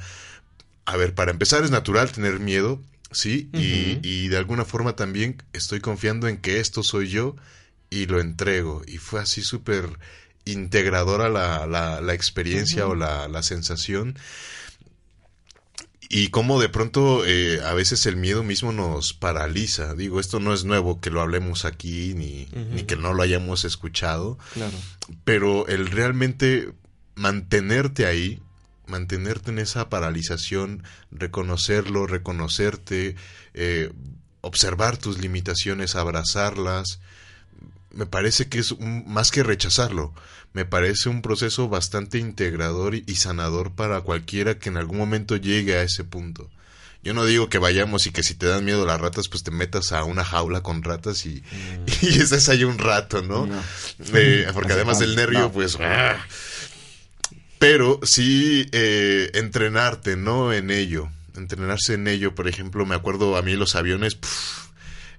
[0.89, 3.51] a ver, para empezar es natural tener miedo, ¿sí?
[3.53, 7.37] y, y de alguna forma también estoy confiando en que esto soy yo
[7.91, 8.83] y lo entrego.
[8.87, 9.99] Y fue así súper
[10.47, 14.19] integradora la, la, la experiencia o la, la sensación.
[16.09, 19.95] Y cómo de pronto eh, a veces el miedo mismo nos paraliza.
[19.95, 23.67] Digo, esto no es nuevo que lo hablemos aquí ni, ni que no lo hayamos
[23.67, 24.39] escuchado.
[24.55, 24.73] Claro.
[25.25, 26.73] Pero el realmente
[27.15, 28.41] mantenerte ahí,
[28.89, 33.15] mantenerte en esa paralización, reconocerlo, reconocerte,
[33.55, 33.93] eh,
[34.41, 37.01] observar tus limitaciones, abrazarlas,
[37.91, 40.13] me parece que es un- más que rechazarlo,
[40.53, 45.77] me parece un proceso bastante integrador y, sanador para cualquiera que en algún momento llegue
[45.77, 46.51] a ese punto.
[47.03, 49.51] Yo no digo que vayamos y que si te dan miedo las ratas, pues te
[49.53, 51.43] metas a una jaula con ratas y,
[52.03, 53.47] y estés ahí un rato, ¿no?
[53.47, 53.63] No.
[54.15, 55.53] Eh, porque además del nervio, No.
[55.53, 55.77] pues...
[55.81, 56.17] ¡ah!
[57.59, 60.53] Pero sí eh, entrenarte, ¿no?
[60.53, 61.09] En ello.
[61.37, 64.19] Entrenarse en ello, por ejemplo, me acuerdo a mí los aviones,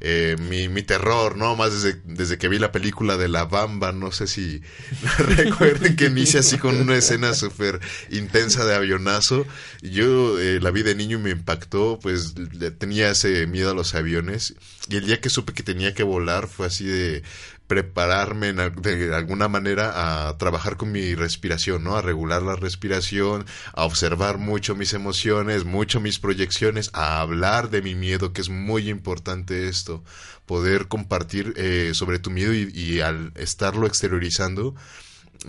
[0.01, 1.55] eh, mi, mi terror, ¿no?
[1.55, 4.61] Más desde, desde que vi la película de La Bamba, no sé si
[5.17, 9.45] recuerden que inicia así con una escena súper intensa de avionazo.
[9.81, 12.33] Yo eh, la vi de niño y me impactó, pues
[12.77, 14.55] tenía ese miedo a los aviones.
[14.89, 17.23] Y el día que supe que tenía que volar fue así de
[17.69, 21.95] prepararme de alguna manera a trabajar con mi respiración, ¿no?
[21.95, 27.83] A regular la respiración, a observar mucho mis emociones, mucho mis proyecciones, a hablar de
[27.83, 30.03] mi miedo, que es muy importante esto,
[30.47, 34.73] poder compartir eh, sobre tu miedo y, y al estarlo exteriorizando,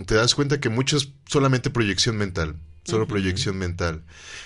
[0.05, 2.55] te das cuenta que mucho es solamente proyección mental.
[2.83, 4.03] Solo proyección mental.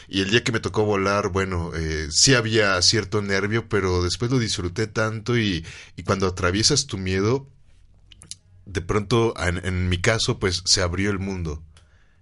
[0.10, 4.30] Y el día que me tocó volar, bueno, eh, sí había cierto nervio, pero después
[4.30, 7.50] lo disfruté tanto y, y cuando atraviesas tu miedo,
[8.65, 11.62] de pronto, en, en mi caso, pues se abrió el mundo.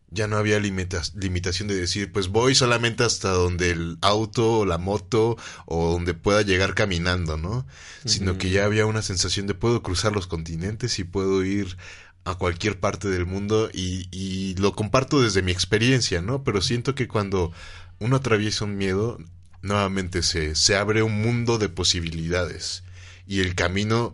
[0.10, 4.66] Ya no había limitas- limitación de decir, pues voy solamente hasta donde el auto o
[4.66, 7.66] la moto o donde pueda llegar caminando, ¿no?
[8.06, 11.78] Sino que ya había una sensación de puedo cruzar los continentes y puedo ir
[12.26, 16.44] a cualquier parte del mundo y, y lo comparto desde mi experiencia, ¿no?
[16.44, 17.52] Pero siento que cuando
[18.00, 19.18] uno atraviesa un miedo,
[19.64, 22.84] nuevamente se, se abre un mundo de posibilidades
[23.26, 24.14] y el camino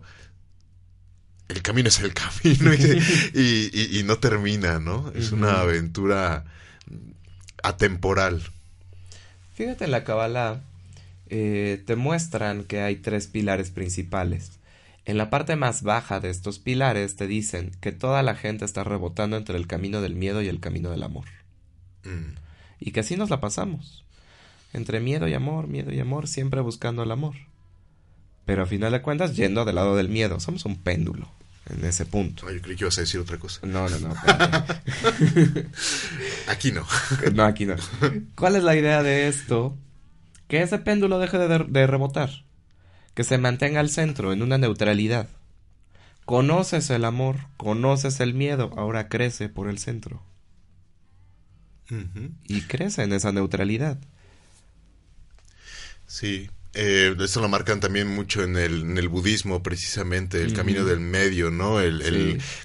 [1.50, 3.02] el camino es el camino y,
[3.34, 5.10] y- y- y no termina, ¿no?
[5.14, 6.44] Es una aventura
[7.62, 8.42] atemporal.
[9.54, 10.60] Fíjate en la Kabbalah,
[11.28, 14.52] eh, te muestran que hay tres pilares principales.
[15.04, 18.84] En la parte más baja de estos pilares te dicen que toda la gente está
[18.84, 21.26] rebotando entre el camino del miedo y el camino del amor.
[22.04, 22.36] Mm,
[22.80, 24.04] Y que así nos la pasamos.
[24.72, 27.34] Entre miedo y amor, miedo y amor, siempre buscando el amor.
[28.46, 30.38] Pero a final de cuentas, yendo del lado del miedo.
[30.40, 31.28] Somos un péndulo
[31.70, 32.46] en ese punto.
[32.48, 33.60] ay, yo creí que ibas a decir otra cosa.
[33.66, 34.14] No, no, no.
[36.48, 36.86] Aquí no.
[37.34, 37.76] No, aquí no.
[38.34, 39.76] ¿Cuál es la idea de esto?
[40.48, 42.30] Que ese péndulo deje de, de rebotar.
[43.14, 45.28] Que se mantenga al centro, en una neutralidad.
[46.24, 50.22] Conoces el amor, conoces el miedo, ahora crece por el centro.
[52.46, 53.98] Y crece en esa neutralidad.
[56.06, 60.84] Sí, eh, esto lo marcan también mucho en el, en el budismo, precisamente, el camino
[60.84, 61.80] del medio, ¿no?
[61.80, 62.00] El,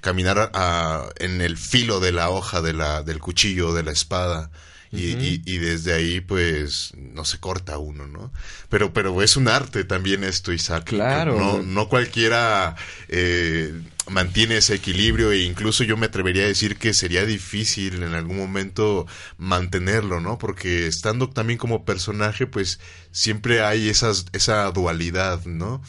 [0.01, 4.51] caminar a- en el filo de la hoja, de la, del cuchillo, de la espada.
[4.91, 8.31] Y, y- y desde ahí, pues, no se corta uno, ¿no?
[8.69, 10.85] Pero, pero es un arte también esto, Isaac.
[10.85, 11.37] Claro.
[11.37, 12.75] No, no cualquiera
[13.09, 13.73] eh,
[14.09, 18.37] mantiene ese equilibrio e incluso yo me atrevería a decir que sería difícil en algún
[18.37, 20.37] momento mantenerlo, ¿no?
[20.37, 22.79] Porque estando también como personaje, pues
[23.11, 25.81] siempre hay esas, esa dualidad, ¿no?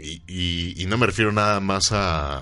[0.00, 2.38] Y, y- y no me refiero nada más a,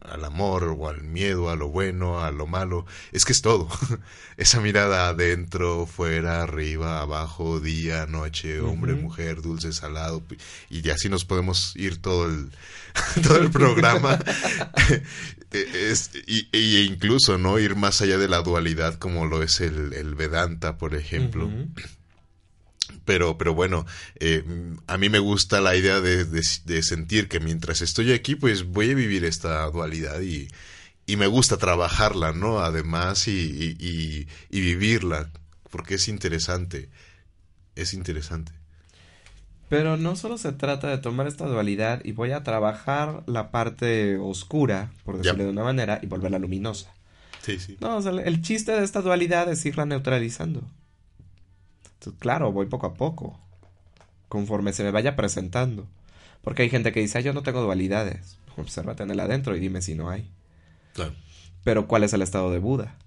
[0.00, 3.68] al amor o al miedo, a lo bueno, a lo malo, es que es todo.
[4.36, 10.22] Esa mirada adentro, fuera, arriba, abajo, día, noche, hombre, mujer, dulce, salado,
[10.70, 12.50] y así nos podemos ir todo el,
[13.22, 14.18] todo el programa.
[15.54, 17.60] Es- y, y incluso, ¿no?
[17.60, 21.48] Ir más allá de la dualidad como lo es el, el Vedanta, por ejemplo.
[23.04, 23.86] Pero, pero bueno,
[24.18, 24.42] eh,
[24.86, 28.90] a mí me gusta la idea de, de, sentir que mientras estoy aquí, pues voy
[28.90, 30.48] a vivir esta dualidad y,
[31.06, 32.60] y me gusta trabajarla, ¿no?
[32.60, 35.30] Además, y, y, y, vivirla,
[35.70, 36.88] porque es interesante,
[37.74, 38.52] es interesante.
[39.68, 44.18] Pero no solo se trata de tomar esta dualidad y voy a trabajar la parte
[44.18, 46.92] oscura, por decirlo de una manera, y volverla luminosa.
[47.40, 47.76] Sí, sí.
[47.80, 50.62] No, o sea, el chiste de esta dualidad es irla neutralizando.
[52.18, 53.40] claro, voy poco a poco,
[54.28, 55.86] conforme se me vaya presentando.
[56.42, 58.38] Porque hay gente que dice, yo no tengo dualidades.
[58.56, 60.30] Obsérvate en el adentro y dime si no hay.
[60.92, 61.14] Claro.
[61.64, 62.98] Pero ¿cuál es el estado de Buda?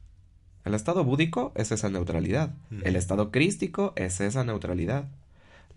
[0.67, 2.53] El estado búdico es esa neutralidad.
[2.83, 5.07] El estado crístico es esa neutralidad.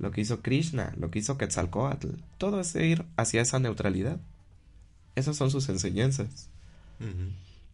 [0.01, 4.19] Lo que hizo Krishna, lo que hizo Quetzalcoatl, todo es ir hacia esa neutralidad.
[5.15, 6.49] Esas son sus enseñanzas.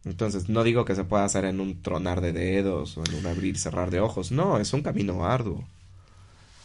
[0.03, 3.27] Entonces, no digo que se pueda hacer en un tronar de dedos o en un
[3.27, 4.31] abrir cerrar de ojos.
[4.31, 5.65] No, es un camino arduo.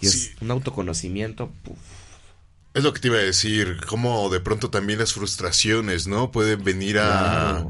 [0.01, 1.53] Y es un autoconocimiento.
[2.75, 6.33] Es lo que te iba a decir, como de pronto también las frustraciones, ¿no?
[6.33, 7.69] Pueden venir a...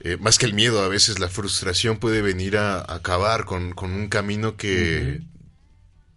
[0.00, 4.08] Eh, más que el miedo, a veces la frustración puede venir a, acabar con, un
[4.08, 5.20] camino que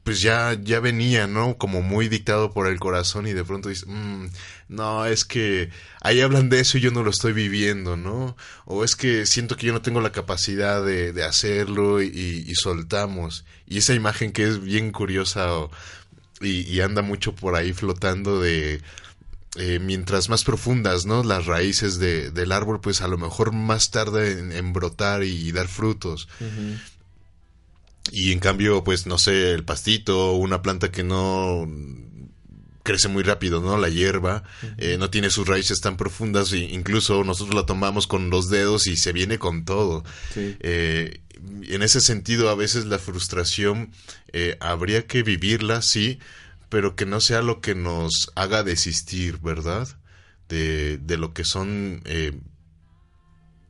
[0.09, 1.55] pues ya, ya venía, ¿no?
[1.59, 4.25] Como muy dictado por el corazón y de pronto dices, mm,
[4.67, 5.69] no, es que
[6.01, 8.35] ahí hablan de eso y yo no lo estoy viviendo, ¿no?
[8.65, 13.45] O es que siento que yo no tengo la capacidad de, de hacerlo y, soltamos.
[13.67, 15.47] Y esa imagen que es bien curiosa
[16.41, 18.81] y, anda mucho por ahí flotando de...
[19.57, 21.21] Eh, mientras más profundas, ¿no?
[21.21, 25.67] Las raíces de, del árbol, pues a lo mejor más tarde en, brotar y dar
[25.67, 26.27] frutos.
[28.11, 31.67] Y en cambio, pues no sé, el pastito, una planta que no
[32.83, 33.77] crece muy rápido, ¿no?
[33.77, 34.43] La hierba
[34.77, 38.87] eh, no tiene sus raíces tan profundas, e incluso nosotros la tomamos con los dedos
[38.87, 40.03] y se viene con todo.
[40.35, 41.21] Eh,
[41.67, 43.91] en ese sentido, a veces la frustración
[44.33, 46.19] eh, habría que vivirla, sí,
[46.69, 49.87] pero que no sea lo que nos haga desistir, ¿verdad?
[50.47, 52.01] De, de lo que son,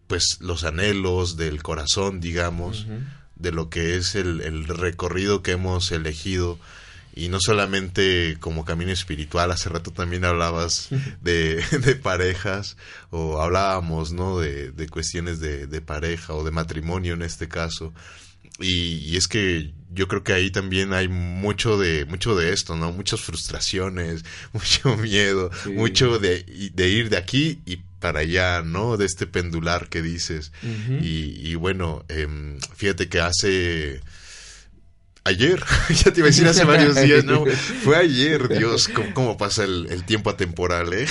[0.07, 2.87] pues, los anhelos del corazón, digamos
[3.39, 6.59] de lo que es el, recorrido que hemos elegido
[7.15, 10.89] y no solamente como camino espiritual, hace rato también hablabas
[11.21, 11.63] de,
[12.03, 12.77] parejas
[13.09, 14.39] o hablábamos, ¿no?
[14.39, 17.93] De, cuestiones de, pareja o de matrimonio en este caso.
[18.59, 22.91] Y, es que yo creo que ahí también hay mucho de, mucho de esto, ¿no?
[22.91, 24.23] Muchas frustraciones,
[24.53, 28.97] mucho miedo, mucho de, de ir de aquí y para allá, ¿no?
[28.97, 30.51] De este pendular que dices.
[31.01, 34.01] y, bueno, em, fíjate que hace...
[35.25, 37.45] Ayer, ya te iba a decir hace varios días, ¿no?
[37.83, 41.07] Fue ayer, Dios, cómo, pasa el, tiempo atemporal, ¿eh?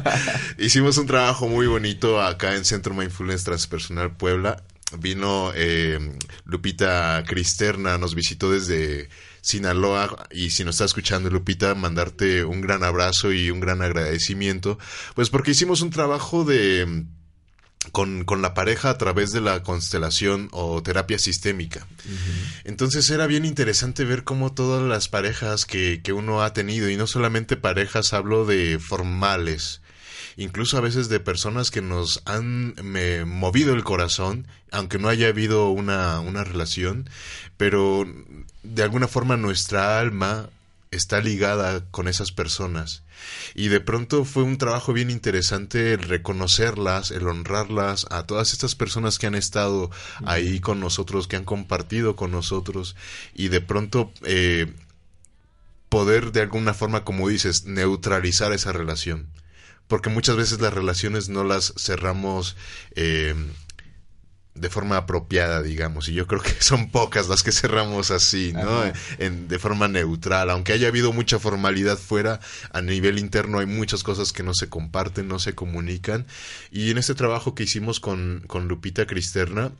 [0.58, 4.62] Hicimos un trabajo muy bonito acá en Centro Mindfulness Transpersonal Puebla.
[4.98, 9.08] Vino em, Lupita Cristerna, nos visitó desde
[9.44, 10.26] Sinaloa.
[10.30, 14.78] Y si nos está escuchando, Lupita, mandarte un gran abrazo y un gran agradecimiento.
[15.14, 17.04] Pues porque hicimos un trabajo de.
[17.92, 21.86] Con, con, la pareja a través de la constelación o terapia sistémica.
[22.64, 26.96] Entonces era bien interesante ver cómo todas las parejas que, que, uno ha tenido, y
[26.96, 29.82] no solamente parejas, hablo de formales,
[30.36, 32.74] incluso a veces de personas que nos han
[33.26, 37.08] movido el corazón, aunque no haya habido una, una relación,
[37.58, 38.06] pero
[38.64, 40.48] de alguna forma nuestra alma
[40.90, 43.02] está ligada con esas personas.
[43.54, 48.74] Y de pronto fue un trabajo bien interesante el reconocerlas, el honrarlas a todas estas
[48.74, 49.90] personas que han estado
[50.24, 52.96] ahí con nosotros, que han compartido con nosotros
[53.34, 54.72] y de pronto eh,
[55.88, 59.26] poder de alguna forma, como dices, neutralizar esa relación.
[59.86, 62.56] Porque muchas veces las relaciones no las cerramos
[62.94, 63.34] eh,
[64.54, 68.84] de forma apropiada, digamos, y yo creo que son pocas las que cerramos así, ¿no?
[69.18, 72.40] En, de forma neutral, aunque haya habido mucha formalidad fuera,
[72.72, 76.26] a nivel interno hay muchas cosas que no se comparten, no se comunican,
[76.70, 79.72] y en este trabajo que hicimos con, con Lupita Cristerna,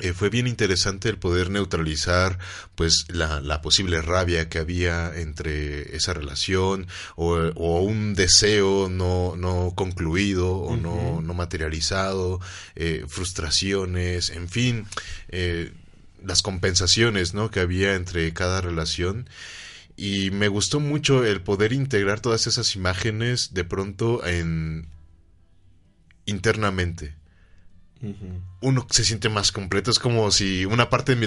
[0.00, 2.40] eh, fue bien interesante el poder neutralizar
[2.74, 9.36] pues la, la, posible rabia que había entre esa relación o, o un deseo no,
[9.36, 12.40] no concluido o no, no, materializado,
[12.74, 14.86] eh, frustraciones, en fin,
[15.28, 15.72] eh,
[16.24, 17.52] las compensaciones ¿no?
[17.52, 19.28] que había entre cada relación.
[19.96, 24.88] Y me gustó mucho el poder integrar todas esas imágenes de pronto en
[26.26, 27.14] internamente
[28.60, 29.90] uno se siente más completo.
[29.90, 31.26] Es como si una parte de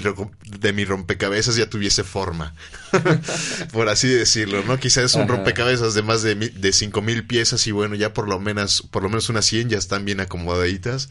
[0.58, 2.54] de mi rompecabezas ya tuviese forma,
[3.72, 4.78] por así decirlo, ¿no?
[4.78, 8.28] Quizás es un rompecabezas de más de, de cinco mil piezas y bueno, ya por
[8.28, 11.08] lo menos, por lo menos unas 100 ya están bien acomodaditas.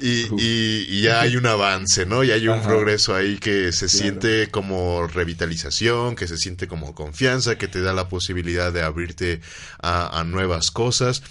[0.00, 2.22] Y, y, ya hay un avance, ¿no?
[2.22, 7.58] Y hay un progreso ahí que se siente como revitalización, que se siente como confianza,
[7.58, 9.40] que te da la posibilidad de abrirte
[9.80, 11.22] a, a nuevas cosas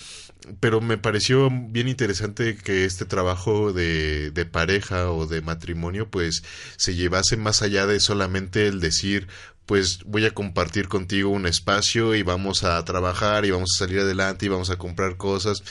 [0.59, 6.43] pero me pareció bien interesante que este trabajo de, de, pareja o de matrimonio pues
[6.77, 9.27] se llevase más allá de solamente el decir
[9.65, 13.99] pues voy a compartir contigo un espacio y vamos a trabajar y vamos a salir
[13.99, 15.63] adelante y vamos a comprar cosas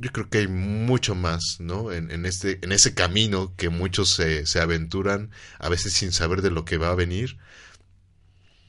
[0.00, 1.92] yo creo que hay mucho más, ¿no?
[1.92, 6.42] En, en este, en ese camino que muchos se, se aventuran, a veces sin saber
[6.42, 7.38] de lo que va a venir.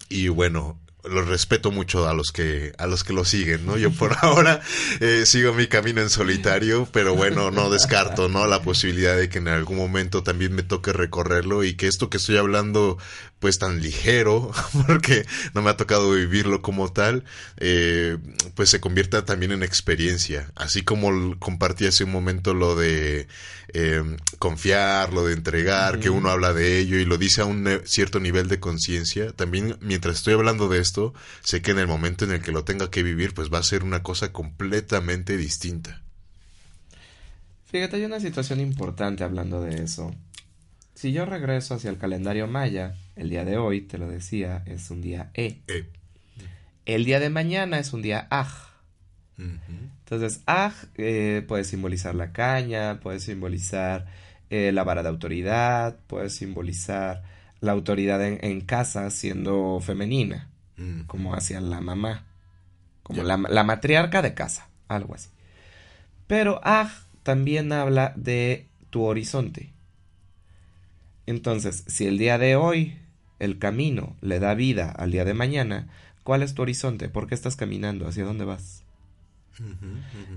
[0.10, 0.80] Y bueno,
[1.10, 3.78] lo respeto mucho a los que a los que lo siguen, ¿no?
[3.78, 4.62] Yo por ahora
[5.00, 8.48] eh, sigo mi camino en solitario, pero bueno, no descarto, ¿no?
[8.48, 12.18] La posibilidad de que en algún momento también me toque recorrerlo y que esto que
[12.18, 12.98] estoy hablando
[13.46, 14.52] pues tan ligero,
[14.88, 15.24] porque
[15.54, 17.26] no me ha tocado vivirlo como tal,
[17.58, 18.18] eh,
[18.56, 20.52] pues se convierta también en experiencia.
[20.56, 23.28] Así como compartí hace un momento lo de
[23.68, 24.02] eh,
[24.40, 28.20] confiar, lo de entregar, que uno habla de ello y lo dice a un cierto
[28.20, 32.32] nivel de conciencia, también mientras estoy hablando de esto, sé que en el momento en
[32.32, 36.02] el que lo tenga que vivir, pues va a ser una cosa completamente distinta.
[37.66, 40.16] Fíjate, hay una situación importante hablando de eso.
[40.96, 44.90] Si yo regreso hacia el calendario maya, el día de hoy, te lo decía, es
[44.92, 45.62] un día E.
[45.68, 45.86] e.
[46.86, 48.66] El día de mañana es un día Aj.
[49.38, 54.06] Entonces, Aj eh, puede simbolizar la caña, puede simbolizar
[54.50, 57.24] eh, la vara de autoridad, puede simbolizar
[57.60, 61.02] la autoridad en, casa siendo femenina, mm.
[61.02, 62.26] como hacia la mamá,
[63.02, 65.30] como la, la, matriarca de casa, algo así.
[66.28, 66.92] Pero Aj
[67.24, 69.74] también habla de tu horizonte.
[71.26, 73.00] Entonces, si el día de hoy
[73.46, 75.88] el camino le da vida al día de mañana,
[76.24, 77.10] ¿cuál es tu horizonte?
[77.10, 78.08] ¿Por qué estás caminando?
[78.08, 78.84] ¿Hacia dónde vas?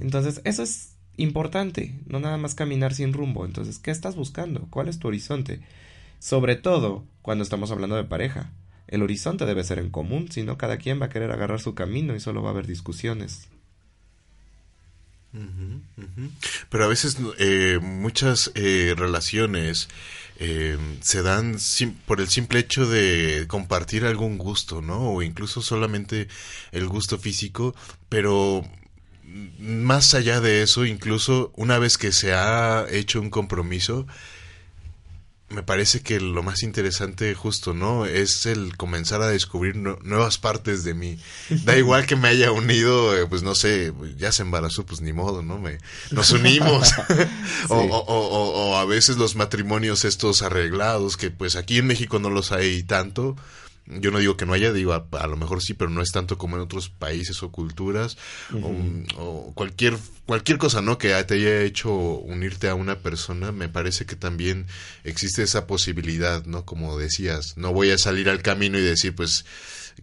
[0.00, 3.44] Entonces, eso es importante, no nada más caminar sin rumbo.
[3.44, 4.68] Entonces, ¿qué estás buscando?
[4.70, 5.60] ¿Cuál es tu horizonte?
[6.20, 8.52] Sobre todo cuando estamos hablando de pareja.
[8.86, 11.74] El horizonte debe ser en común, si no cada quien va a querer agarrar su
[11.74, 13.48] camino y solo va a haber discusiones.
[16.70, 19.88] Pero a veces eh, muchas eh, relaciones
[20.38, 21.56] eh, se dan
[22.06, 25.12] por el simple hecho de compartir algún gusto, ¿no?
[25.12, 26.28] O incluso solamente
[26.72, 27.74] el gusto físico,
[28.08, 28.64] pero
[29.58, 34.06] más allá de eso, incluso una vez que se ha hecho un compromiso,
[35.50, 38.04] me parece que lo más interesante justo, ¿no?
[38.04, 41.18] Es el comenzar a descubrir nuevas partes de mí.
[41.64, 45.14] Da igual que me haya unido, eh, pues no sé, ya se embarazó, pues ni
[45.14, 45.58] modo, ¿no?
[45.58, 45.78] Me,
[46.10, 46.92] nos unimos.
[47.68, 52.28] o, o, o, a veces los matrimonios estos arreglados, que pues aquí en México no
[52.28, 53.34] los hay tanto,
[53.88, 56.36] yo no digo que no haya, digo, a, lo mejor sí, pero no es tanto
[56.36, 58.16] como en otros países o culturas
[59.16, 60.98] o, cualquier cualquier cosa, ¿no?
[60.98, 64.66] Que te haya hecho unirte a una persona, me parece que también
[65.04, 66.66] existe esa posibilidad, ¿no?
[66.66, 69.46] Como decías, no voy a salir al camino y decir, pues,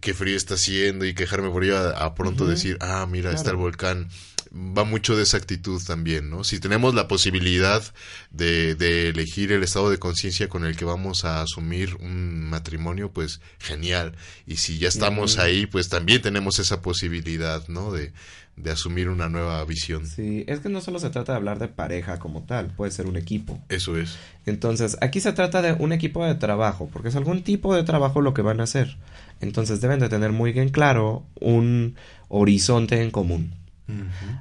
[0.00, 3.56] qué frío está haciendo y quejarme por ello a, pronto decir, ah, mira, está el
[3.56, 4.08] volcán
[4.56, 6.44] va mucho de esa actitud también, ¿no?
[6.44, 7.82] Si tenemos la posibilidad
[8.30, 13.10] de, de elegir el estado de conciencia con el que vamos a asumir un matrimonio,
[13.10, 14.14] pues genial.
[14.46, 17.92] Y si ya estamos ahí, pues también tenemos esa posibilidad, ¿no?
[17.92, 18.12] De,
[18.56, 20.06] de asumir una nueva visión.
[20.06, 23.06] Sí, es que no solo se trata de hablar de pareja como tal, puede ser
[23.06, 23.62] un equipo.
[23.68, 24.16] Eso es.
[24.46, 28.22] Entonces, aquí se trata de un equipo de trabajo, porque es algún tipo de trabajo
[28.22, 28.96] lo que van a hacer.
[29.40, 31.96] Entonces deben de tener muy bien claro un
[32.28, 33.52] horizonte en común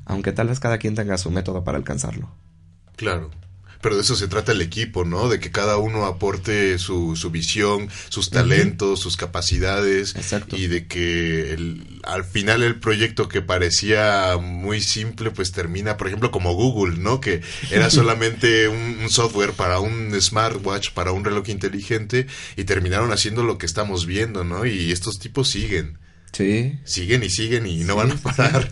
[0.05, 2.31] aunque tal vez cada quien tenga su método para alcanzarlo.
[2.95, 3.31] Claro.
[3.85, 5.29] Pero de eso se trata el equipo, ¿no?
[5.29, 10.15] De que cada uno aporte su, su visión, sus talentos, sus capacidades.
[10.15, 10.57] Exacto.
[10.57, 16.07] Y de que el, al final el proyecto que parecía muy simple, pues termina, por
[16.07, 17.21] ejemplo, como Google, ¿no?
[17.21, 22.25] Que era solamente un, software para un smartwatch, para un reloj inteligente,
[22.57, 24.65] y terminaron haciendo lo que estamos viendo, ¿no?
[24.65, 25.99] Y estos tipos siguen.
[26.31, 26.79] Sí.
[26.85, 28.71] Siguen y siguen y no van a parar.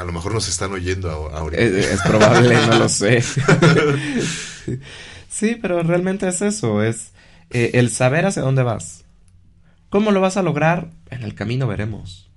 [0.00, 1.62] A lo mejor nos están oyendo ahorita.
[1.62, 3.20] Es, probable, no lo sé.
[5.28, 7.12] sí, pero realmente es eso, es
[7.50, 9.04] eh, el saber hacia dónde vas.
[9.90, 10.90] ¿Cómo lo vas a lograr?
[11.10, 12.30] En el camino veremos.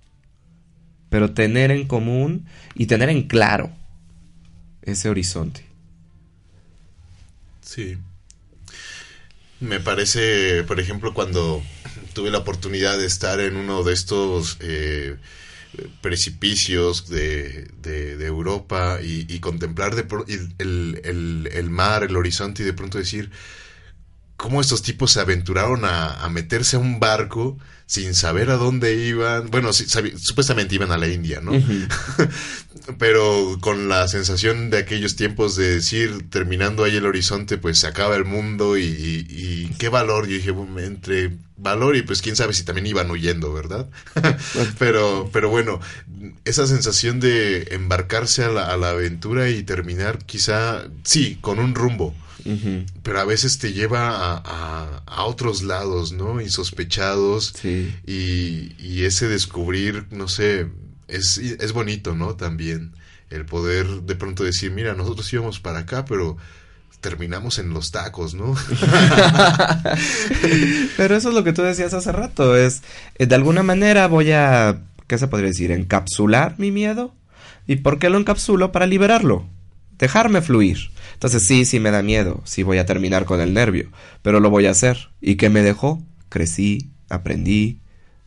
[1.08, 3.72] Pero tener en común y tener en claro
[4.82, 5.66] ese horizonte.
[7.62, 7.98] Sí.
[9.62, 11.64] Me parece, por ejemplo, cuando
[12.12, 15.16] tuve la oportunidad de estar en uno de estos eh,
[16.02, 20.06] precipicios de, de, Europa y, contemplar de
[20.60, 23.32] el, el, el, mar, el horizonte y de pronto decir
[24.38, 28.96] cómo estos tipos se aventuraron a, a meterse a un barco sin saber a dónde
[28.96, 29.50] iban.
[29.50, 31.52] Bueno, supuestamente iban a la India, ¿no?
[32.98, 37.88] Pero con la sensación de aquellos tiempos de decir, terminando ahí el horizonte, pues se
[37.88, 40.28] acaba el mundo y, qué valor.
[40.28, 40.54] Yo dije,
[40.84, 43.88] entre valor y pues quién sabe si también iban huyendo, ¿verdad?
[44.80, 45.80] pero, pero bueno,
[46.46, 51.76] esa sensación de embarcarse a la, a la aventura y terminar quizá, sí, con un
[51.76, 52.14] rumbo
[53.04, 56.42] pero a veces te lleva a, otros lados, ¿no?
[56.42, 57.54] Insospechados.
[57.64, 60.68] Y, ese descubrir, no sé,
[61.08, 62.36] es, es bonito, ¿no?
[62.36, 62.94] También
[63.30, 66.38] el poder de pronto decir, mira, nosotros íbamos para acá, pero
[67.02, 68.56] terminamos en los tacos, ¿no?
[70.98, 72.82] pero eso es lo que tú decías hace rato, es,
[73.16, 75.72] eh, de alguna manera voy a, ¿qué se podría decir?
[75.72, 77.14] Encapsular mi miedo.
[77.68, 78.72] ¿Y por qué lo encapsulo?
[78.72, 79.46] Para liberarlo,
[79.98, 80.92] dejarme fluir.
[81.14, 83.90] Entonces sí, sí me da miedo, sí voy a terminar con el nervio,
[84.22, 85.10] pero lo voy a hacer.
[85.22, 86.02] ¿Y qué me dejó?
[86.30, 87.80] Crecí, aprendí,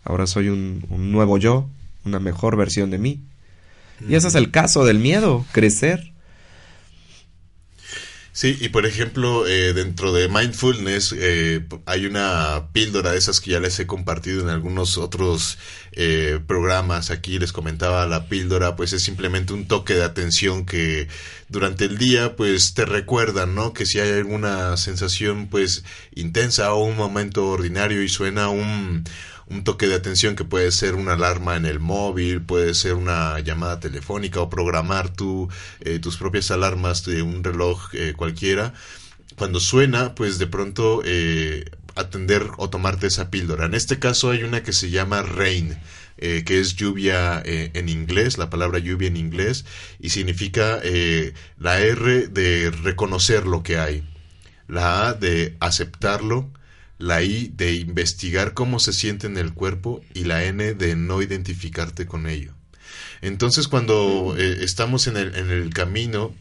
[0.05, 1.69] ahora soy un, nuevo yo,
[2.05, 3.25] una mejor versión de mí.
[4.09, 6.13] Y ese es el caso del miedo, crecer.
[8.37, 13.53] Sí, y por ejemplo, eh, dentro de mindfulness eh, hay una píldora de esas que
[13.53, 15.57] ya les he compartido en algunos otros
[15.93, 17.11] eh, programas.
[17.11, 21.09] Aquí les comentaba la píldora, pues es simplemente un toque de atención que
[21.49, 23.73] durante el día, pues te recuerdan, ¿no?
[23.73, 25.83] Que si hay alguna sensación, pues
[26.15, 29.05] intensa o un momento ordinario y suena un
[29.49, 33.39] un toque de atención que puede ser una alarma en el móvil, puede ser una
[33.41, 35.49] llamada telefónica o programar tu,
[35.81, 38.75] eh, tus propias alarmas de un reloj eh, cualquiera.
[39.37, 43.67] Cuando suena, pues de pronto eh, atender o tomarte esa píldora.
[43.67, 45.79] En este caso hay una que se llama Rain.
[46.19, 49.67] que es lluvia en inglés, la palabra lluvia en inglés,
[50.01, 50.81] y significa
[51.59, 54.03] la R de reconocer lo que hay,
[54.67, 56.51] la A de aceptarlo,
[56.99, 61.23] la I de investigar cómo se siente en el cuerpo y la N de no
[61.23, 62.55] identificarte con ello.
[63.21, 64.41] Entonces cuando mm.
[64.41, 66.35] eh, estamos en el, en el camino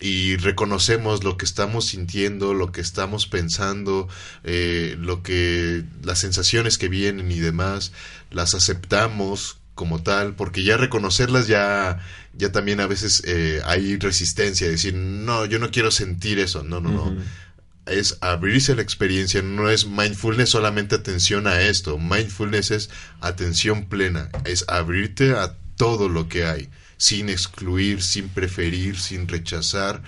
[0.00, 4.08] y reconocemos lo que estamos sintiendo, lo que estamos pensando,
[4.44, 7.92] eh, lo que las sensaciones que vienen y demás,
[8.30, 11.98] las aceptamos como tal, porque ya reconocerlas ya,
[12.34, 16.80] ya también a veces eh, hay resistencia, decir, no, yo no quiero sentir eso, no,
[16.80, 17.16] no, no
[17.86, 24.28] es abrirse la experiencia, no es mindfulness solamente atención a esto, mindfulness es atención plena,
[24.44, 30.02] es abrirte a todo lo que hay, sin excluir, sin preferir, sin rechazar,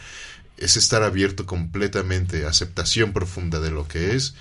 [0.57, 4.35] es estar abierto completamente, aceptación profunda de lo que es,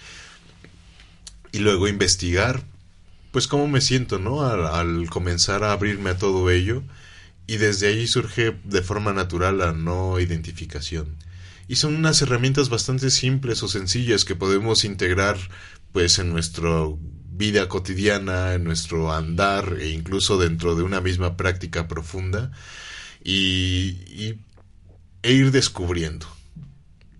[1.51, 2.63] y luego investigar,
[3.31, 4.47] pues cómo me siento, ¿no?
[4.49, 6.83] Al, al comenzar a abrirme a todo ello,
[7.45, 11.15] y desde ahí surge de forma natural la no identificación
[11.67, 15.37] y son unas herramientas bastante simples o sencillas que podemos integrar
[15.91, 16.69] pues en nuestra
[17.31, 22.51] vida cotidiana, en nuestro andar e incluso dentro de una misma práctica profunda
[23.23, 24.35] y,
[25.21, 26.25] e ir descubriendo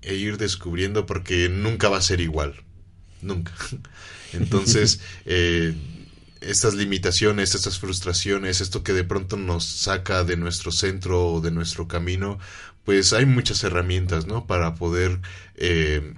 [0.01, 2.55] e ir descubriendo porque nunca va a ser igual
[3.21, 3.51] nunca.
[4.33, 5.75] Entonces eh,
[6.41, 11.51] estas limitaciones, estas frustraciones, esto que de pronto nos saca de nuestro centro o de
[11.51, 12.39] nuestro camino,
[12.87, 14.47] pues hay muchas herramientas, ¿no?
[14.47, 15.19] Para poder
[15.55, 16.13] eh,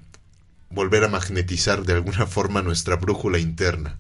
[0.70, 3.98] volver a magnetizar de alguna forma nuestra brújula interna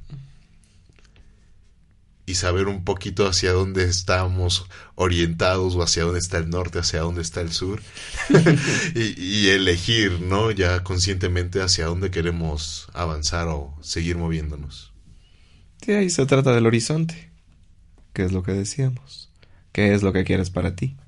[2.27, 6.99] y saber un poquito hacia dónde estamos orientados o hacia dónde está el norte, hacia
[6.99, 7.81] dónde está el sur
[8.93, 10.51] y, y, elegir, ¿no?
[10.51, 14.93] Ya conscientemente hacia dónde queremos avanzar o seguir moviéndonos.
[15.83, 17.31] Sí, ahí se trata del horizonte,
[18.13, 19.31] ¿Qué es lo que decíamos,
[19.71, 20.98] qué es lo que quieres para ti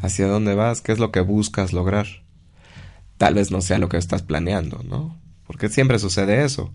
[0.00, 2.06] hacia dónde vas, qué es lo que buscas lograr.
[3.18, 5.20] Tal vez no sea lo que estás planeando, ¿no?
[5.46, 6.72] Porque siempre sucede eso.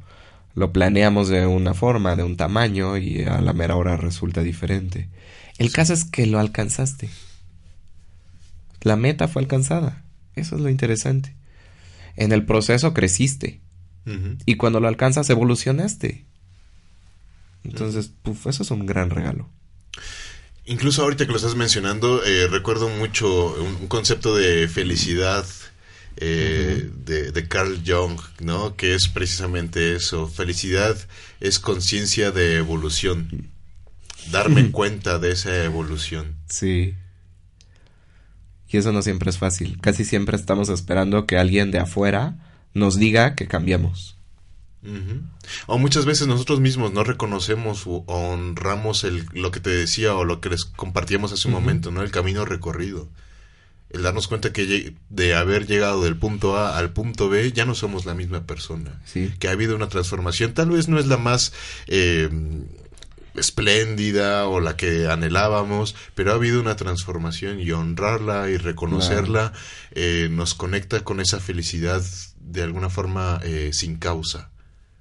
[0.56, 5.10] Lo planeamos de una forma, de un tamaño y a la mera hora resulta diferente.
[5.58, 7.10] El caso es que lo alcanzaste.
[8.82, 10.04] La meta fue alcanzada.
[10.36, 11.36] Eso es lo interesante.
[12.16, 13.62] En el proceso creciste.
[14.46, 16.26] Y cuando lo alcanzas evolucionaste.
[17.66, 18.14] Entonces,
[18.46, 19.50] eso es un gran regalo.
[20.68, 25.46] Incluso ahorita que lo estás mencionando, eh, recuerdo mucho un, concepto de felicidad
[26.18, 28.76] eh, de, Carl Jung, ¿no?
[28.76, 30.28] Que es precisamente eso.
[30.28, 30.98] Felicidad
[31.40, 33.50] es conciencia de evolución.
[34.30, 36.36] Darme cuenta de esa evolución.
[36.50, 36.96] Sí.
[38.68, 39.80] Y eso no siempre es fácil.
[39.80, 42.36] Casi siempre estamos esperando que alguien de afuera
[42.74, 44.17] nos diga que cambiamos.
[45.66, 50.24] O muchas veces nosotros mismos no reconocemos o honramos el, lo que te decía o
[50.24, 52.02] lo que les compartíamos hace un momento, ¿no?
[52.02, 53.10] El camino recorrido.
[53.90, 57.74] El darnos cuenta que de haber llegado del punto A al punto B ya no
[57.74, 59.02] somos la misma persona.
[59.40, 60.54] Que ha habido una transformación.
[60.54, 61.54] Tal vez no es la más
[61.88, 62.30] eh,
[63.36, 69.54] espléndida o la que anhelábamos, pero ha habido una transformación y honrarla y reconocerla
[69.92, 72.04] eh, nos conecta con esa felicidad
[72.40, 74.52] de alguna forma eh, sin causa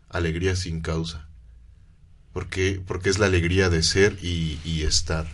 [0.08, 1.26] alegría sin causa.
[2.32, 5.26] Porque, porque es la alegría de ser y, estar.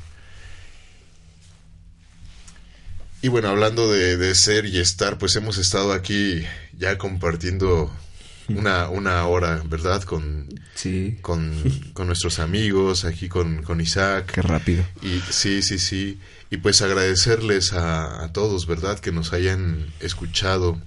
[3.22, 6.44] Y bueno, hablando de, ser y estar, pues hemos estado aquí
[6.78, 7.92] ya compartiendo
[8.48, 10.02] una, una hora, ¿verdad?
[10.04, 11.18] Con, sí.
[11.22, 11.52] con,
[11.92, 14.32] con nuestros amigos, aquí con, con, Isaac.
[14.34, 14.84] Qué rápido.
[15.02, 16.20] Y sí, sí, sí.
[16.50, 19.00] Y pues agradecerles a, a todos, ¿verdad?
[19.00, 20.80] Que nos hayan escuchado.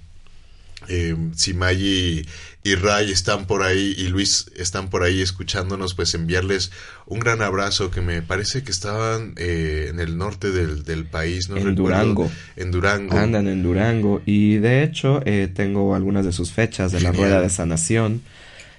[0.87, 1.53] Eh, si
[2.65, 6.71] y Ray están por ahí y Luis están por ahí escuchándonos, pues enviarles
[7.05, 11.57] un gran abrazo que me parece que estaban eh, en el norte del, país, ¿no?
[11.57, 12.27] En Durango.
[12.55, 13.15] En Durango.
[13.15, 17.39] Andan en Durango y de hecho eh, tengo algunas de sus fechas de la Rueda
[17.39, 18.23] de Sanación.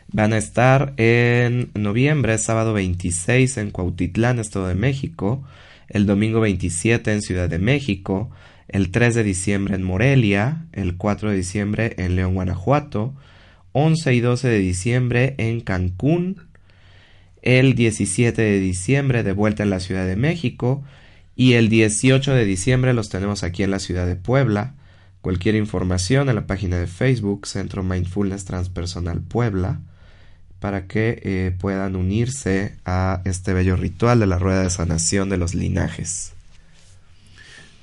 [0.08, 5.44] Van a estar en noviembre, sábado 26 en Cuautitlán, Estado de México,
[5.88, 8.32] el domingo 27 en Ciudad de México,
[8.66, 13.14] el 3 de diciembre en Morelia, el 4 de diciembre en León, Guanajuato,
[13.78, 16.46] 11 y 12 de diciembre en Cancún,
[17.42, 20.82] el 17 de diciembre de vuelta en la Ciudad de México
[21.36, 24.72] y el 18 de diciembre los tenemos aquí en la ciudad de Puebla.
[25.20, 29.82] Cualquier información en la página de Facebook Centro Mindfulness Transpersonal Puebla
[30.58, 35.36] para que eh, puedan unirse a este bello ritual de la rueda de sanación de
[35.36, 36.35] los linajes.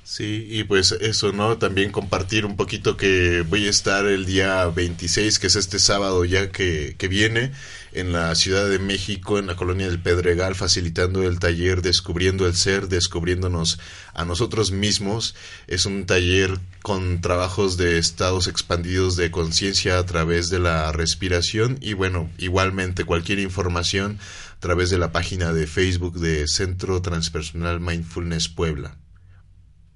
[0.06, 1.56] Sí, y pues eso, ¿no?
[1.56, 6.26] También compartir un poquito que voy a estar el día 26, que es este sábado
[6.26, 7.52] ya que, que viene,
[7.92, 12.54] en la Ciudad de México, en la colonia del Pedregal, facilitando el taller Descubriendo el
[12.54, 13.78] Ser, descubriéndonos
[14.12, 15.34] a nosotros mismos.
[15.68, 21.78] Es un taller con trabajos de estados expandidos de conciencia a través de la respiración
[21.80, 24.18] y bueno, igualmente cualquier información
[24.58, 28.98] a través de la página de Facebook de Centro Transpersonal Mindfulness Puebla.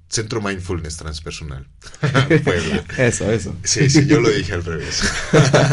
[0.09, 1.66] Centro Mindfulness Transpersonal.
[2.98, 3.54] Eso, eso.
[3.62, 5.02] Sí, sí, yo lo dije al revés.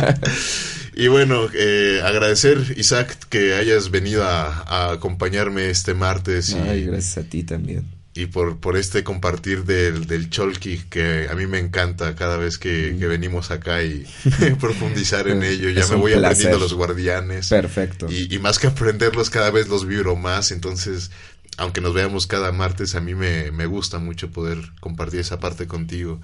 [0.94, 6.54] y bueno, eh, agradecer, Isaac, que hayas venido a, acompañarme este martes.
[6.54, 7.86] Ay, gracias a ti también.
[8.14, 12.58] Y por, por este compartir del, del Cholki, que a mí me encanta cada vez
[12.58, 13.08] que, mm.
[13.08, 14.06] venimos acá y
[14.60, 15.70] profundizar en ello.
[15.70, 17.50] Ya me voy aprendiendo los guardianes.
[17.50, 18.08] Perfecto.
[18.10, 20.52] Y, y más que aprenderlos, cada vez los vibro más.
[20.52, 21.12] Entonces,
[21.58, 26.20] aunque nos veamos cada martes, a mí me, gusta mucho poder compartir esa parte contigo.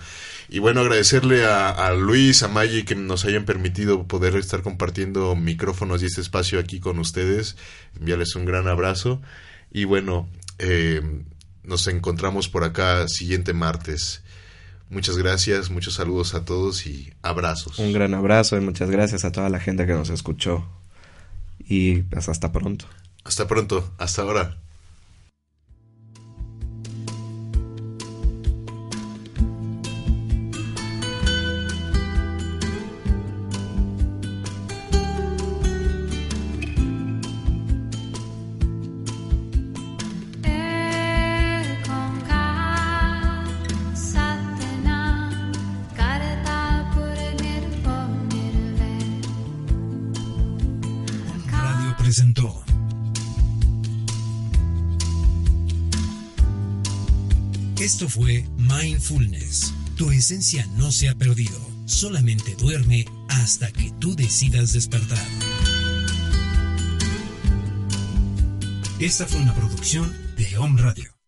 [0.50, 6.04] Y bueno, agradecerle a, Luis, a Maggie, que nos hayan permitido poder estar compartiendo micrófonos
[6.04, 7.56] y este espacio aquí con ustedes.
[8.00, 9.22] Enviarles un gran abrazo.
[9.72, 10.30] Y bueno,
[10.60, 11.02] eh,
[11.64, 14.24] nos encontramos por acá siguiente martes.
[14.90, 17.80] Muchas gracias, muchos saludos a todos y abrazos.
[17.80, 20.68] Un gran abrazo y muchas gracias a toda la gente que nos escuchó.
[21.60, 22.86] Y pues hasta pronto.
[23.24, 24.58] Hasta pronto, hasta ahora.
[58.02, 59.76] Esto fue Mindfulness.
[59.96, 65.24] Tu esencia no se ha perdido, solamente duerme hasta que tú decidas despertar.
[69.00, 71.21] Esta fue una producción de Home Radio.